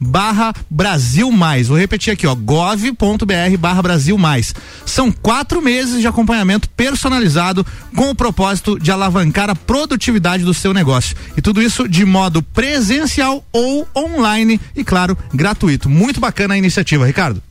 [0.00, 1.68] barra Brasil Mais.
[1.68, 4.54] Vou repetir aqui, ó, gov.br barra Brasil Mais.
[4.84, 7.64] São quatro meses de acompanhamento personalizado
[7.94, 11.16] com o propósito de alavancar a produtividade do seu negócio.
[11.36, 15.88] E tudo isso de modo presencial ou online e, claro, gratuito.
[15.88, 17.42] Muito bacana a iniciativa, Ricardo.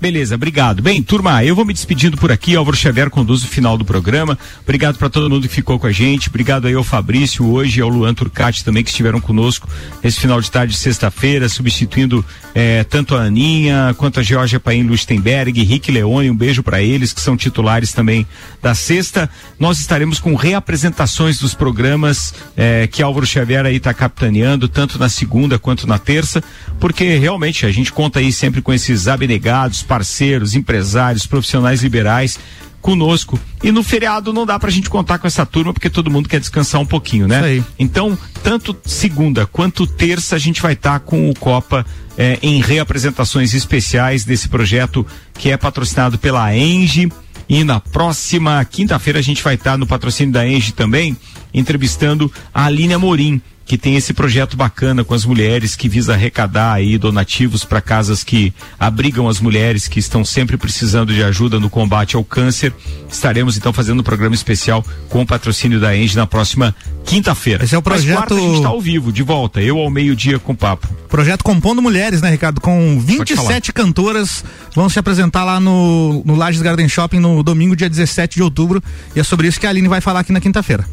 [0.00, 0.80] Beleza, obrigado.
[0.80, 2.56] Bem, turma, eu vou me despedindo por aqui.
[2.56, 4.38] Álvaro Xavier conduz o final do programa.
[4.62, 6.30] Obrigado para todo mundo que ficou com a gente.
[6.30, 9.68] Obrigado aí ao Fabrício hoje ao Luan Turcati também que estiveram conosco
[10.02, 12.24] nesse final de tarde de sexta-feira, substituindo
[12.54, 16.30] eh, tanto a Aninha quanto a Georgia Paim Lustenberg, Rick Leone.
[16.30, 18.26] Um beijo para eles que são titulares também
[18.62, 19.28] da sexta.
[19.58, 25.10] Nós estaremos com reapresentações dos programas eh, que Álvaro Xavier aí está capitaneando, tanto na
[25.10, 26.42] segunda quanto na terça,
[26.78, 32.38] porque realmente a gente conta aí sempre com esses abnegados, parceiros, empresários, profissionais liberais
[32.80, 33.36] conosco.
[33.60, 36.38] E no feriado não dá pra gente contar com essa turma porque todo mundo quer
[36.38, 37.40] descansar um pouquinho, né?
[37.76, 41.84] Então, tanto segunda quanto terça a gente vai estar com o Copa
[42.16, 47.10] eh, em reapresentações especiais desse projeto que é patrocinado pela Engie.
[47.48, 51.16] E na próxima quinta-feira a gente vai estar no patrocínio da Engie também,
[51.52, 56.72] entrevistando a Aline Amorim, que tem esse projeto bacana com as mulheres que visa arrecadar
[56.72, 61.70] aí donativos para casas que abrigam as mulheres que estão sempre precisando de ajuda no
[61.70, 62.74] combate ao câncer.
[63.08, 67.62] Estaremos então fazendo um programa especial com o patrocínio da Engie na próxima quinta-feira.
[67.62, 69.88] Esse é o Mas projeto- quarta a gente está ao vivo, de volta, eu ao
[69.88, 70.88] meio-dia com papo.
[71.08, 72.60] Projeto Compondo Mulheres, né, Ricardo?
[72.60, 74.44] Com Pode 27 cantoras
[74.74, 78.82] vão se apresentar lá no, no Lages Garden Shopping no domingo, dia 17 de outubro.
[79.14, 80.84] E é sobre isso que a Aline vai falar aqui na quinta-feira.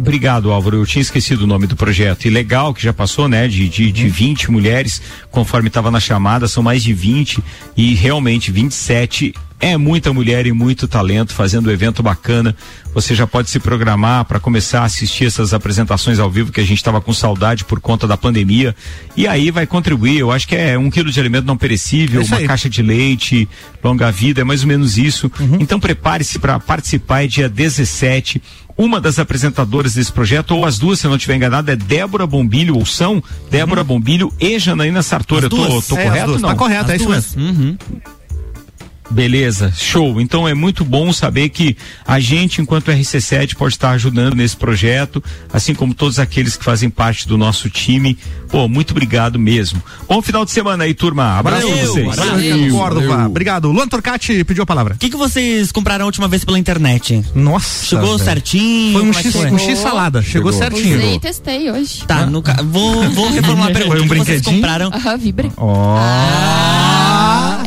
[0.00, 0.78] Obrigado, Álvaro.
[0.78, 2.24] Eu tinha esquecido o nome do projeto.
[2.24, 3.46] E legal que já passou, né?
[3.46, 7.38] De, de, de 20 mulheres, conforme estava na chamada, são mais de 20
[7.76, 12.56] e realmente 27 é muita mulher e muito talento fazendo um evento bacana.
[12.94, 16.64] Você já pode se programar para começar a assistir essas apresentações ao vivo que a
[16.64, 18.74] gente estava com saudade por conta da pandemia.
[19.16, 20.18] E aí vai contribuir.
[20.18, 22.46] Eu acho que é um quilo de alimento não perecível, É uma aí.
[22.46, 23.48] caixa de leite,
[23.84, 25.30] longa vida, é mais ou menos isso.
[25.60, 28.42] Então prepare-se para participar, é dia 17.
[28.78, 32.26] Uma das apresentadoras desse projeto, ou as duas, se eu não estiver enganado, é Débora
[32.26, 35.42] Bombilho, ou são Débora Bombilho e Janaína Sartori.
[35.44, 35.86] Eu tô, duas.
[35.86, 36.26] tô É, as correto?
[36.28, 36.40] duas.
[36.42, 36.48] Não?
[36.48, 37.78] Tá correto, é isso mesmo.
[39.10, 40.20] Beleza, show.
[40.20, 45.22] Então é muito bom saber que a gente, enquanto RC7, pode estar ajudando nesse projeto,
[45.52, 48.16] assim como todos aqueles que fazem parte do nosso time.
[48.48, 49.82] Pô, muito obrigado mesmo.
[50.08, 51.38] Bom final de semana aí, turma.
[51.38, 52.16] Abraço pra vocês.
[52.16, 53.26] Valeu, Córdova.
[53.26, 53.70] Obrigado.
[53.70, 54.94] Luan Torcati pediu a palavra.
[54.94, 57.24] O que, que vocês compraram a última vez pela internet?
[57.34, 57.86] Nossa.
[57.86, 58.24] Chegou velho.
[58.24, 58.92] certinho?
[58.92, 60.22] Foi um é X, um X salada.
[60.22, 60.98] Chegou, certinho.
[60.98, 62.04] Usei e testei hoje.
[62.06, 62.62] Tá, no ca...
[62.62, 63.96] vou, vou reformular a pergunta.
[63.96, 64.56] Foi um O que que vocês brinquedinho?
[64.56, 64.90] compraram?
[64.92, 65.52] Aham, Vibre.
[65.56, 66.99] Ó.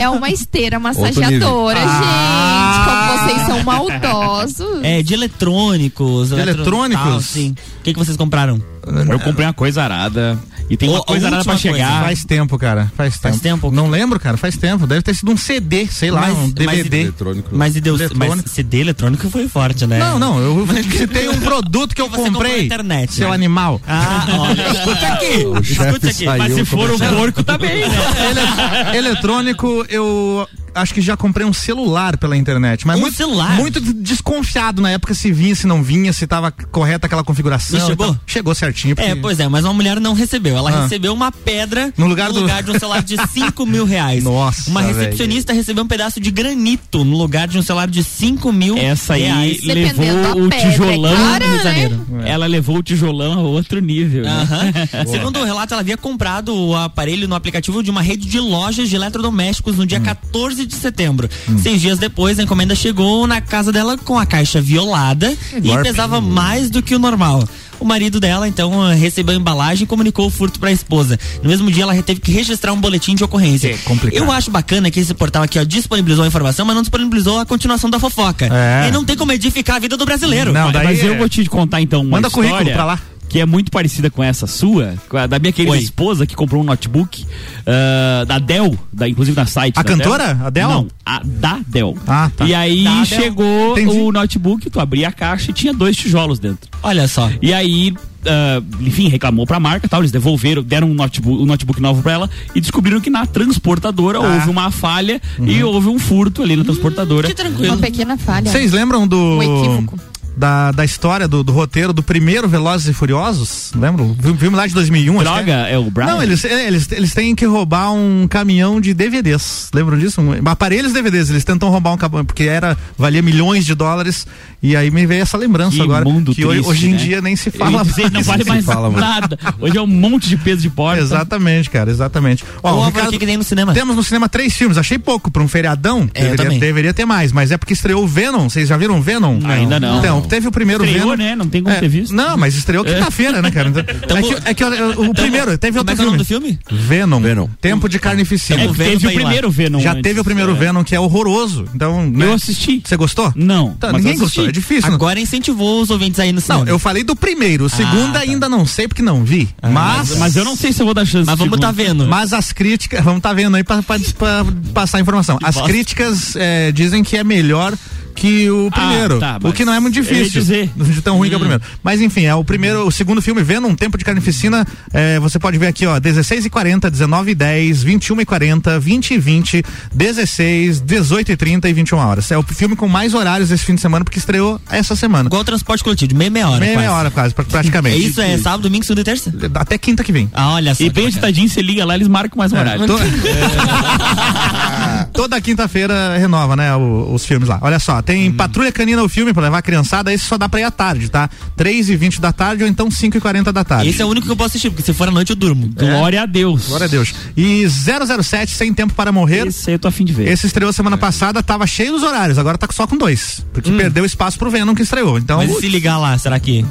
[0.03, 2.73] É uma esteira massageadora, Ah.
[2.73, 2.85] gente.
[2.89, 4.83] Como vocês são maldosos.
[4.83, 6.29] É, de eletrônicos.
[6.29, 7.03] De eletrônicos?
[7.03, 7.55] tal, sim.
[7.79, 8.61] O que, que vocês compraram?
[9.09, 10.37] Eu comprei uma coisa arada.
[10.73, 11.85] E tem uma a coisa arada pra última coisa.
[11.87, 12.03] chegar.
[12.03, 12.91] Faz tempo, cara.
[12.97, 13.21] Faz tempo.
[13.23, 13.71] Faz tempo?
[13.71, 14.37] Não lembro, cara.
[14.37, 14.87] Faz tempo.
[14.87, 17.11] Deve ter sido um CD, sei lá, Mas- um DVD.
[17.19, 18.39] mas- Mas, e Deus, Eletrônico.
[18.43, 19.99] mas CD eletrônico foi forte, né?
[19.99, 20.39] Não, não.
[20.39, 20.67] Eu
[20.97, 22.65] citei um produto que eu na comprei.
[22.65, 23.35] internet, Seu né?
[23.35, 23.79] animal.
[23.87, 25.45] Ah, olha, escuta aqui.
[25.45, 26.25] O Escuta aqui.
[26.25, 27.95] Mas se for um porco, tá bem, né?
[28.93, 32.85] Ele- eletrônico, eu acho que já comprei um celular pela internet.
[32.87, 33.55] Mas Um muito, celular?
[33.55, 37.79] Muito desconfiado na época se vinha, se não vinha, se tava correta aquela configuração.
[37.79, 38.17] E chegou?
[38.25, 38.95] Chegou certinho.
[38.95, 40.55] porque- É, pois é, mas uma mulher não recebeu.
[40.57, 40.83] Ela Ah.
[40.83, 44.23] recebeu uma pedra No lugar do- de um celular de 5 mil reais.
[44.23, 48.51] Nossa, Uma recepcionista recebeu um pedaço de granito no lugar de um celular de 5
[48.51, 49.63] mil Essa aí reais.
[49.63, 51.71] levou o pedra, tijolão é cara, no Rio de né?
[51.73, 52.05] Janeiro.
[52.25, 54.23] Ela levou o tijolão a outro nível.
[54.23, 54.47] né?
[55.09, 58.89] Segundo o relato, ela havia comprado o aparelho no aplicativo de uma rede de lojas
[58.89, 61.29] de eletrodomésticos no dia 14 12 de setembro.
[61.49, 61.57] Hum.
[61.57, 66.19] Seis dias depois, a encomenda chegou na casa dela com a caixa violada e pesava
[66.21, 67.43] mais do que o normal.
[67.79, 71.19] O marido dela, então, recebeu a embalagem e comunicou o furto para a esposa.
[71.41, 73.69] No mesmo dia, ela teve que registrar um boletim de ocorrência.
[73.69, 74.23] É complicado.
[74.23, 77.45] Eu acho bacana que esse portal aqui, ó, disponibilizou a informação, mas não disponibilizou a
[77.45, 78.45] continuação da fofoca.
[78.45, 78.87] É.
[78.87, 80.53] E não tem como edificar a vida do brasileiro.
[80.53, 82.99] Não, daí Mas eu é- vou te contar então uma Manda história currículo pra lá.
[83.33, 85.79] Que é muito parecida com essa sua, com a da minha querida Oi.
[85.79, 87.25] esposa que comprou um notebook
[87.65, 89.73] ah, da Dell, da, inclusive na site.
[89.75, 90.35] A da cantora?
[90.35, 90.45] Dell.
[90.45, 90.69] A Dell?
[90.69, 91.97] Não, a da Dell.
[92.05, 92.45] Ah, tá.
[92.45, 93.97] E aí Da chegou Entendi.
[93.97, 96.69] o notebook, tu abria a caixa e tinha dois tijolos dentro.
[96.83, 97.27] Olha só.
[97.41, 97.91] E aí,
[98.27, 102.11] ah, enfim, reclamou pra marca tal, eles devolveram, deram um notebook, um notebook novo pra
[102.11, 104.31] ela e descobriram que na transportadora Ah.
[104.35, 105.47] houve uma falha Uhum.
[105.47, 107.27] e houve um furto ali na transportadora.
[107.27, 107.73] Que tranquilo.
[107.73, 108.51] Uma pequena falha.
[108.51, 109.17] Vocês lembram do.
[109.17, 109.97] Um equívoco.
[110.35, 113.71] Da, da história do, do roteiro do primeiro Velozes e Furiosos?
[113.75, 114.15] Lembram?
[114.19, 115.13] Vi- Filme lá de 2001.
[115.21, 116.07] acho que Droga, é o Brian?
[116.07, 119.69] Não, eles, é, eles, eles têm que roubar um caminhão de DVDs.
[119.73, 120.19] Lembram disso?
[120.21, 121.29] Um, aparelhos DVDs.
[121.29, 124.25] Eles tentam roubar um caminhão, porque era, valia milhões de dólares.
[124.61, 126.03] E aí me veio essa lembrança Que agora.
[126.03, 126.97] mundo que hoje, triste, hoje em né?
[126.97, 129.05] dia nem se fala dizer, não vale mais fala mais.
[129.05, 129.37] nada.
[129.59, 131.01] Hoje é um monte de peso de porta.
[131.01, 132.43] Exatamente, cara, exatamente.
[132.63, 133.73] Ó, o algo Ricardo- aqui que nem no cinema.
[133.73, 134.77] Temos no cinema três filmes.
[134.79, 136.09] Achei pouco pra um feriadão.
[136.13, 138.49] É, deveria, deveria ter mais, mas é porque estreou o Venom.
[138.49, 139.39] Vocês já viram o Venom?
[139.45, 139.99] Ainda não.
[139.99, 141.23] Então, teve o primeiro Estreou, Venom.
[141.23, 141.35] né?
[141.35, 142.13] Não tem como É, ter visto.
[142.13, 143.69] Não, mas estreou quinta-feira, né, cara?
[143.69, 146.11] Então, é que, é que o, o primeiro, teve Como outro é que é o
[146.11, 146.53] nome filme.
[146.63, 146.83] do filme?
[146.87, 147.19] Venom.
[147.21, 147.47] Venom.
[147.61, 148.61] Tempo de carnificina.
[148.63, 149.19] É, o teve o vai lá.
[149.21, 149.79] primeiro Venom.
[149.79, 150.03] Já antes.
[150.03, 150.55] teve o primeiro É.
[150.55, 151.65] Venom, que é horroroso.
[151.73, 152.25] Então, né?
[152.25, 152.81] Eu assisti.
[152.85, 153.31] Você gostou?
[153.35, 153.73] Não.
[153.75, 154.89] Tá, mas ninguém gostou, é difícil.
[154.89, 154.95] não?
[154.95, 156.65] Agora incentivou os ouvintes aí no cinema.
[156.65, 157.65] Não, eu falei do primeiro.
[157.65, 158.19] O segundo tá.
[158.19, 159.49] ainda não sei porque não vi.
[159.71, 161.25] mas, Mas eu não sei se eu vou dar chance.
[161.25, 162.07] Mas vamos tá vendo.
[162.07, 165.37] Mas as críticas, vamos tá vendo aí pra, pra- pra passar a informação.
[165.43, 167.73] As críticas é, dizem que é melhor
[168.15, 169.19] que o Ah, primeiro.
[169.19, 170.41] tá, o que não é muito difícil.
[170.41, 170.69] dizer.
[170.75, 171.63] De tão ruim que é o primeiro.
[171.83, 175.39] Mas enfim, é o primeiro, o segundo filme, vendo um tempo de carnificina, é, você
[175.39, 179.17] pode ver aqui, ó, 16 e 40, 19 e 10, 21 e 40, 20 e
[179.17, 182.31] 20, 16, 18 e 30 e 21 horas.
[182.31, 185.27] É o filme com mais horários esse fim de semana, porque estreou essa semana.
[185.27, 186.59] Igual o transporte coletivo, de meia, meia hora.
[186.59, 186.87] Meia, quase.
[186.87, 188.05] meia hora quase, pra- É praticamente.
[188.05, 189.33] isso, é sábado, domingo, segunda e terça?
[189.55, 190.29] Até quinta que vem.
[190.33, 190.83] Ah, olha só.
[190.83, 191.07] E bem bacana.
[191.09, 192.85] agitadinho, você liga lá, eles marcam mais um horário.
[192.87, 192.97] To-
[195.13, 197.59] Toda quinta-feira renova, né, o- os filmes lá.
[197.61, 198.33] Olha só, tem Hum.
[198.33, 201.09] Patrulha Canina o filme pra levar a criançada, esse só dá pra ir à tarde,
[201.09, 201.29] tá?
[201.55, 203.89] 3 e 20 da tarde ou então 5 e 40 da tarde.
[203.89, 205.69] Esse é o único que eu posso assistir, porque se for à noite eu durmo.
[205.75, 206.67] Glória a Deus.
[206.67, 207.13] Glória a Deus.
[207.35, 209.47] E 007, Sem Tempo para Morrer.
[209.47, 210.27] Esse aí eu tô afim de ver.
[210.27, 213.45] Esse estreou semana passada, tava cheio os horários, agora tá só com dois.
[213.53, 213.77] Porque Hum.
[213.77, 215.17] perdeu espaço pro Venom que estreou.
[215.17, 216.65] Então, Mas e se ligar lá, será que.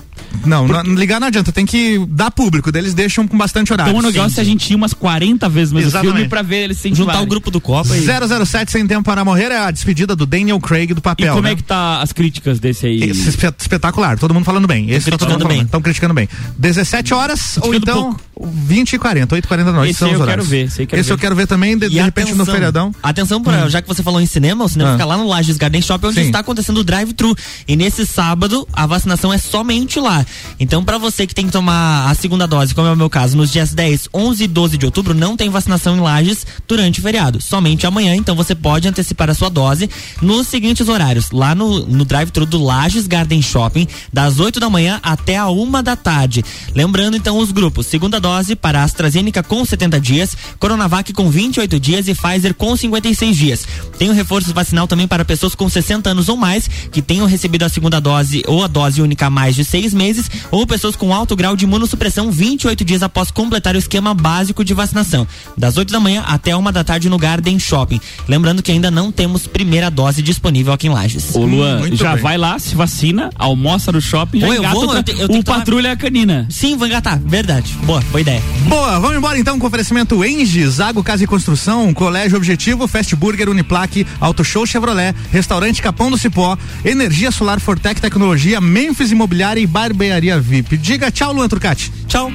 [0.45, 3.91] não, não, ligar não adianta, tem que dar público, eles deixam com bastante horário.
[3.91, 6.15] Então o negócio é a gente ir umas 40 vezes mais o Exatamente.
[6.15, 8.01] filme pra ver eles se Juntar o grupo do Copa e.
[8.47, 11.35] 007 Sem Tempo para Morrer é a despedida do Daniel Craig do E papel.
[11.35, 11.53] como né?
[11.53, 13.03] é que tá as críticas desse aí?
[13.03, 14.91] Esse espe- espetacular, todo mundo falando bem.
[14.91, 15.63] Esse tá todo mundo bem.
[15.63, 16.29] Estão criticando bem.
[16.59, 20.15] 17 horas ou então 20 e 40, 8 e 40 da noite Esse são aí
[20.15, 20.49] os eu horários.
[20.49, 21.21] quero ver, esse eu quero Esse eu ver.
[21.21, 22.93] quero ver também, de, E de repente no feriadão.
[23.03, 24.93] Atenção, pra, já que você falou em cinema, o cinema Ah.
[24.95, 26.27] fica lá no Lages Garden Shopping, onde Sim.
[26.27, 27.35] está acontecendo o drive-thru.
[27.69, 30.25] E nesse sábado, a vacinação é somente lá.
[30.59, 33.37] Então, pra você que tem que tomar a segunda dose, como é o meu caso,
[33.37, 37.03] nos dias 10, 11 e 12 de outubro, não tem vacinação em Lages durante o
[37.03, 37.41] feriado.
[37.41, 39.89] Somente amanhã, então você pode antecipar a sua dose
[40.21, 41.12] nos seguintes horários.
[41.33, 45.83] Lá no, no drive-thru do Lages Garden Shopping, das 8 da manhã até a uma
[45.83, 46.45] da tarde.
[46.75, 47.87] Lembrando, então, os grupos.
[47.87, 53.37] Segunda dose para AstraZeneca com 70 dias, Coronavac com 28 dias e Pfizer com 56
[53.37, 53.67] dias.
[53.99, 57.65] Tem o reforço vacinal também para pessoas com 60 anos ou mais que tenham recebido
[57.65, 61.13] a segunda dose ou a dose única há mais de seis meses ou pessoas com
[61.13, 65.27] alto grau de imunossupressão 28 dias após completar o esquema básico de vacinação.
[65.57, 68.01] Das 8 da manhã até uma da tarde no Garden Shopping.
[68.29, 71.02] Lembrando que ainda não temos primeira dose disponível aqui em Lages.
[71.35, 72.23] Ô Luan, Muito já bem.
[72.23, 75.21] vai lá, se vacina, almoça no shopping, já Ô, eu engata vou, outra- eu te-
[75.21, 76.47] eu o que tomar- patrulha canina.
[76.51, 77.19] Sim, vou engatar.
[77.25, 77.73] Verdade.
[77.85, 78.43] Boa, boa ideia.
[78.69, 83.49] Boa, vamos embora então com oferecimento Engie, Zago Casa e Construção, Colégio Objetivo, Fast Burger,
[83.49, 89.67] Uniplaque, Auto Show Chevrolet, Restaurante Capão do Cipó, Energia Solar Fortec Tecnologia, Memphis Imobiliária e
[89.67, 90.77] Barbearia VIP.
[90.77, 91.93] Diga tchau, Luan Turcati.
[92.07, 92.31] Tchau.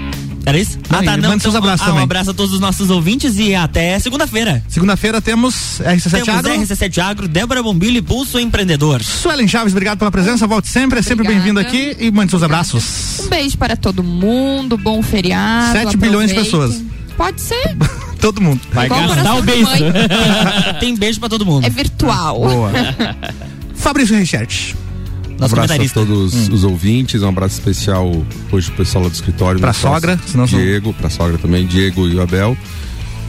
[0.47, 0.79] Era isso?
[0.89, 2.03] Não, e manda seus abraços ah, Um também.
[2.05, 4.63] abraço a todos os nossos ouvintes e até segunda-feira.
[4.69, 6.53] Segunda-feira temos RC7 Temos Agro.
[6.53, 9.03] RC7 Agro, Débora Bombilho e Pulso Empreendedor.
[9.03, 10.47] Suelen Chaves, obrigado pela presença.
[10.47, 13.19] Volte sempre, é sempre bem-vindo aqui e mande seus abraços.
[13.25, 15.79] Um beijo para todo mundo, bom feriado.
[15.79, 16.81] 7 bilhões de pessoas.
[17.17, 17.75] Pode ser.
[18.21, 18.61] Todo mundo.
[18.71, 19.69] Vai Igual gastar o beijo.
[20.79, 21.65] Tem beijo pra todo mundo.
[21.65, 22.39] É virtual.
[22.39, 22.71] Boa.
[23.75, 24.15] Fabrício
[25.37, 25.39] Richard.
[25.39, 28.11] Um Nosso abraço a todos os ouvintes, um abraço especial
[28.51, 29.59] hoje pro pessoal lá do escritório.
[29.59, 32.57] Pra sogra, senão são- Diego, pra sogra também, Diego e o Abel,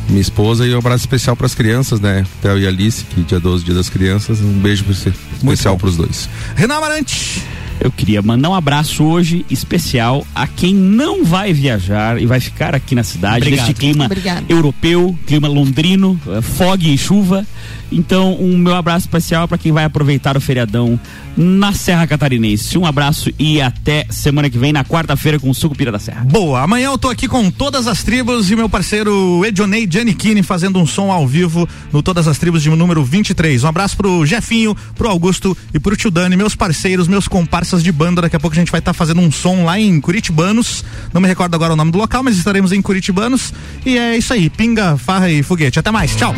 [0.09, 2.24] minha esposa e um abraço especial pras crianças, né?
[2.40, 5.80] Theo e Alice, que dia 12, dia das crianças, um beijo pra você, especial bom.
[5.80, 6.28] pros dois.
[6.56, 7.42] Renan Amarante.
[7.81, 12.74] Eu queria mandar um abraço hoje especial a quem não vai viajar e vai ficar
[12.74, 13.66] aqui na cidade, Obrigado.
[13.66, 14.45] neste clima Obrigada.
[14.49, 17.47] europeu, clima londrino, eh, fog e chuva.
[17.91, 21.01] Então, um meu abraço especial para quem vai aproveitar o feriadão
[21.37, 22.76] na Serra Catarinense.
[22.76, 26.24] Um abraço e até semana que vem, na quarta-feira, com o Sucupira da Serra.
[26.24, 30.79] Boa, amanhã eu tô aqui com todas as tribos e meu parceiro Edionei Giannichini fazendo
[30.79, 33.64] um som ao vivo no Todas as Tribos de número 23.
[33.64, 37.26] Um abraço pro Jefinho, pro Augusto e pro Tio Dani, meus parceiros, meus
[37.69, 38.23] comparsas de banda.
[38.23, 40.85] Daqui a pouco a gente vai estar fazendo um som lá em Curitibanos.
[41.12, 43.53] Não me recordo agora o nome do local, mas estaremos em Curitibanos.
[43.85, 45.79] E é isso aí, pinga, farra e foguete.
[45.79, 46.35] Até mais, tchau.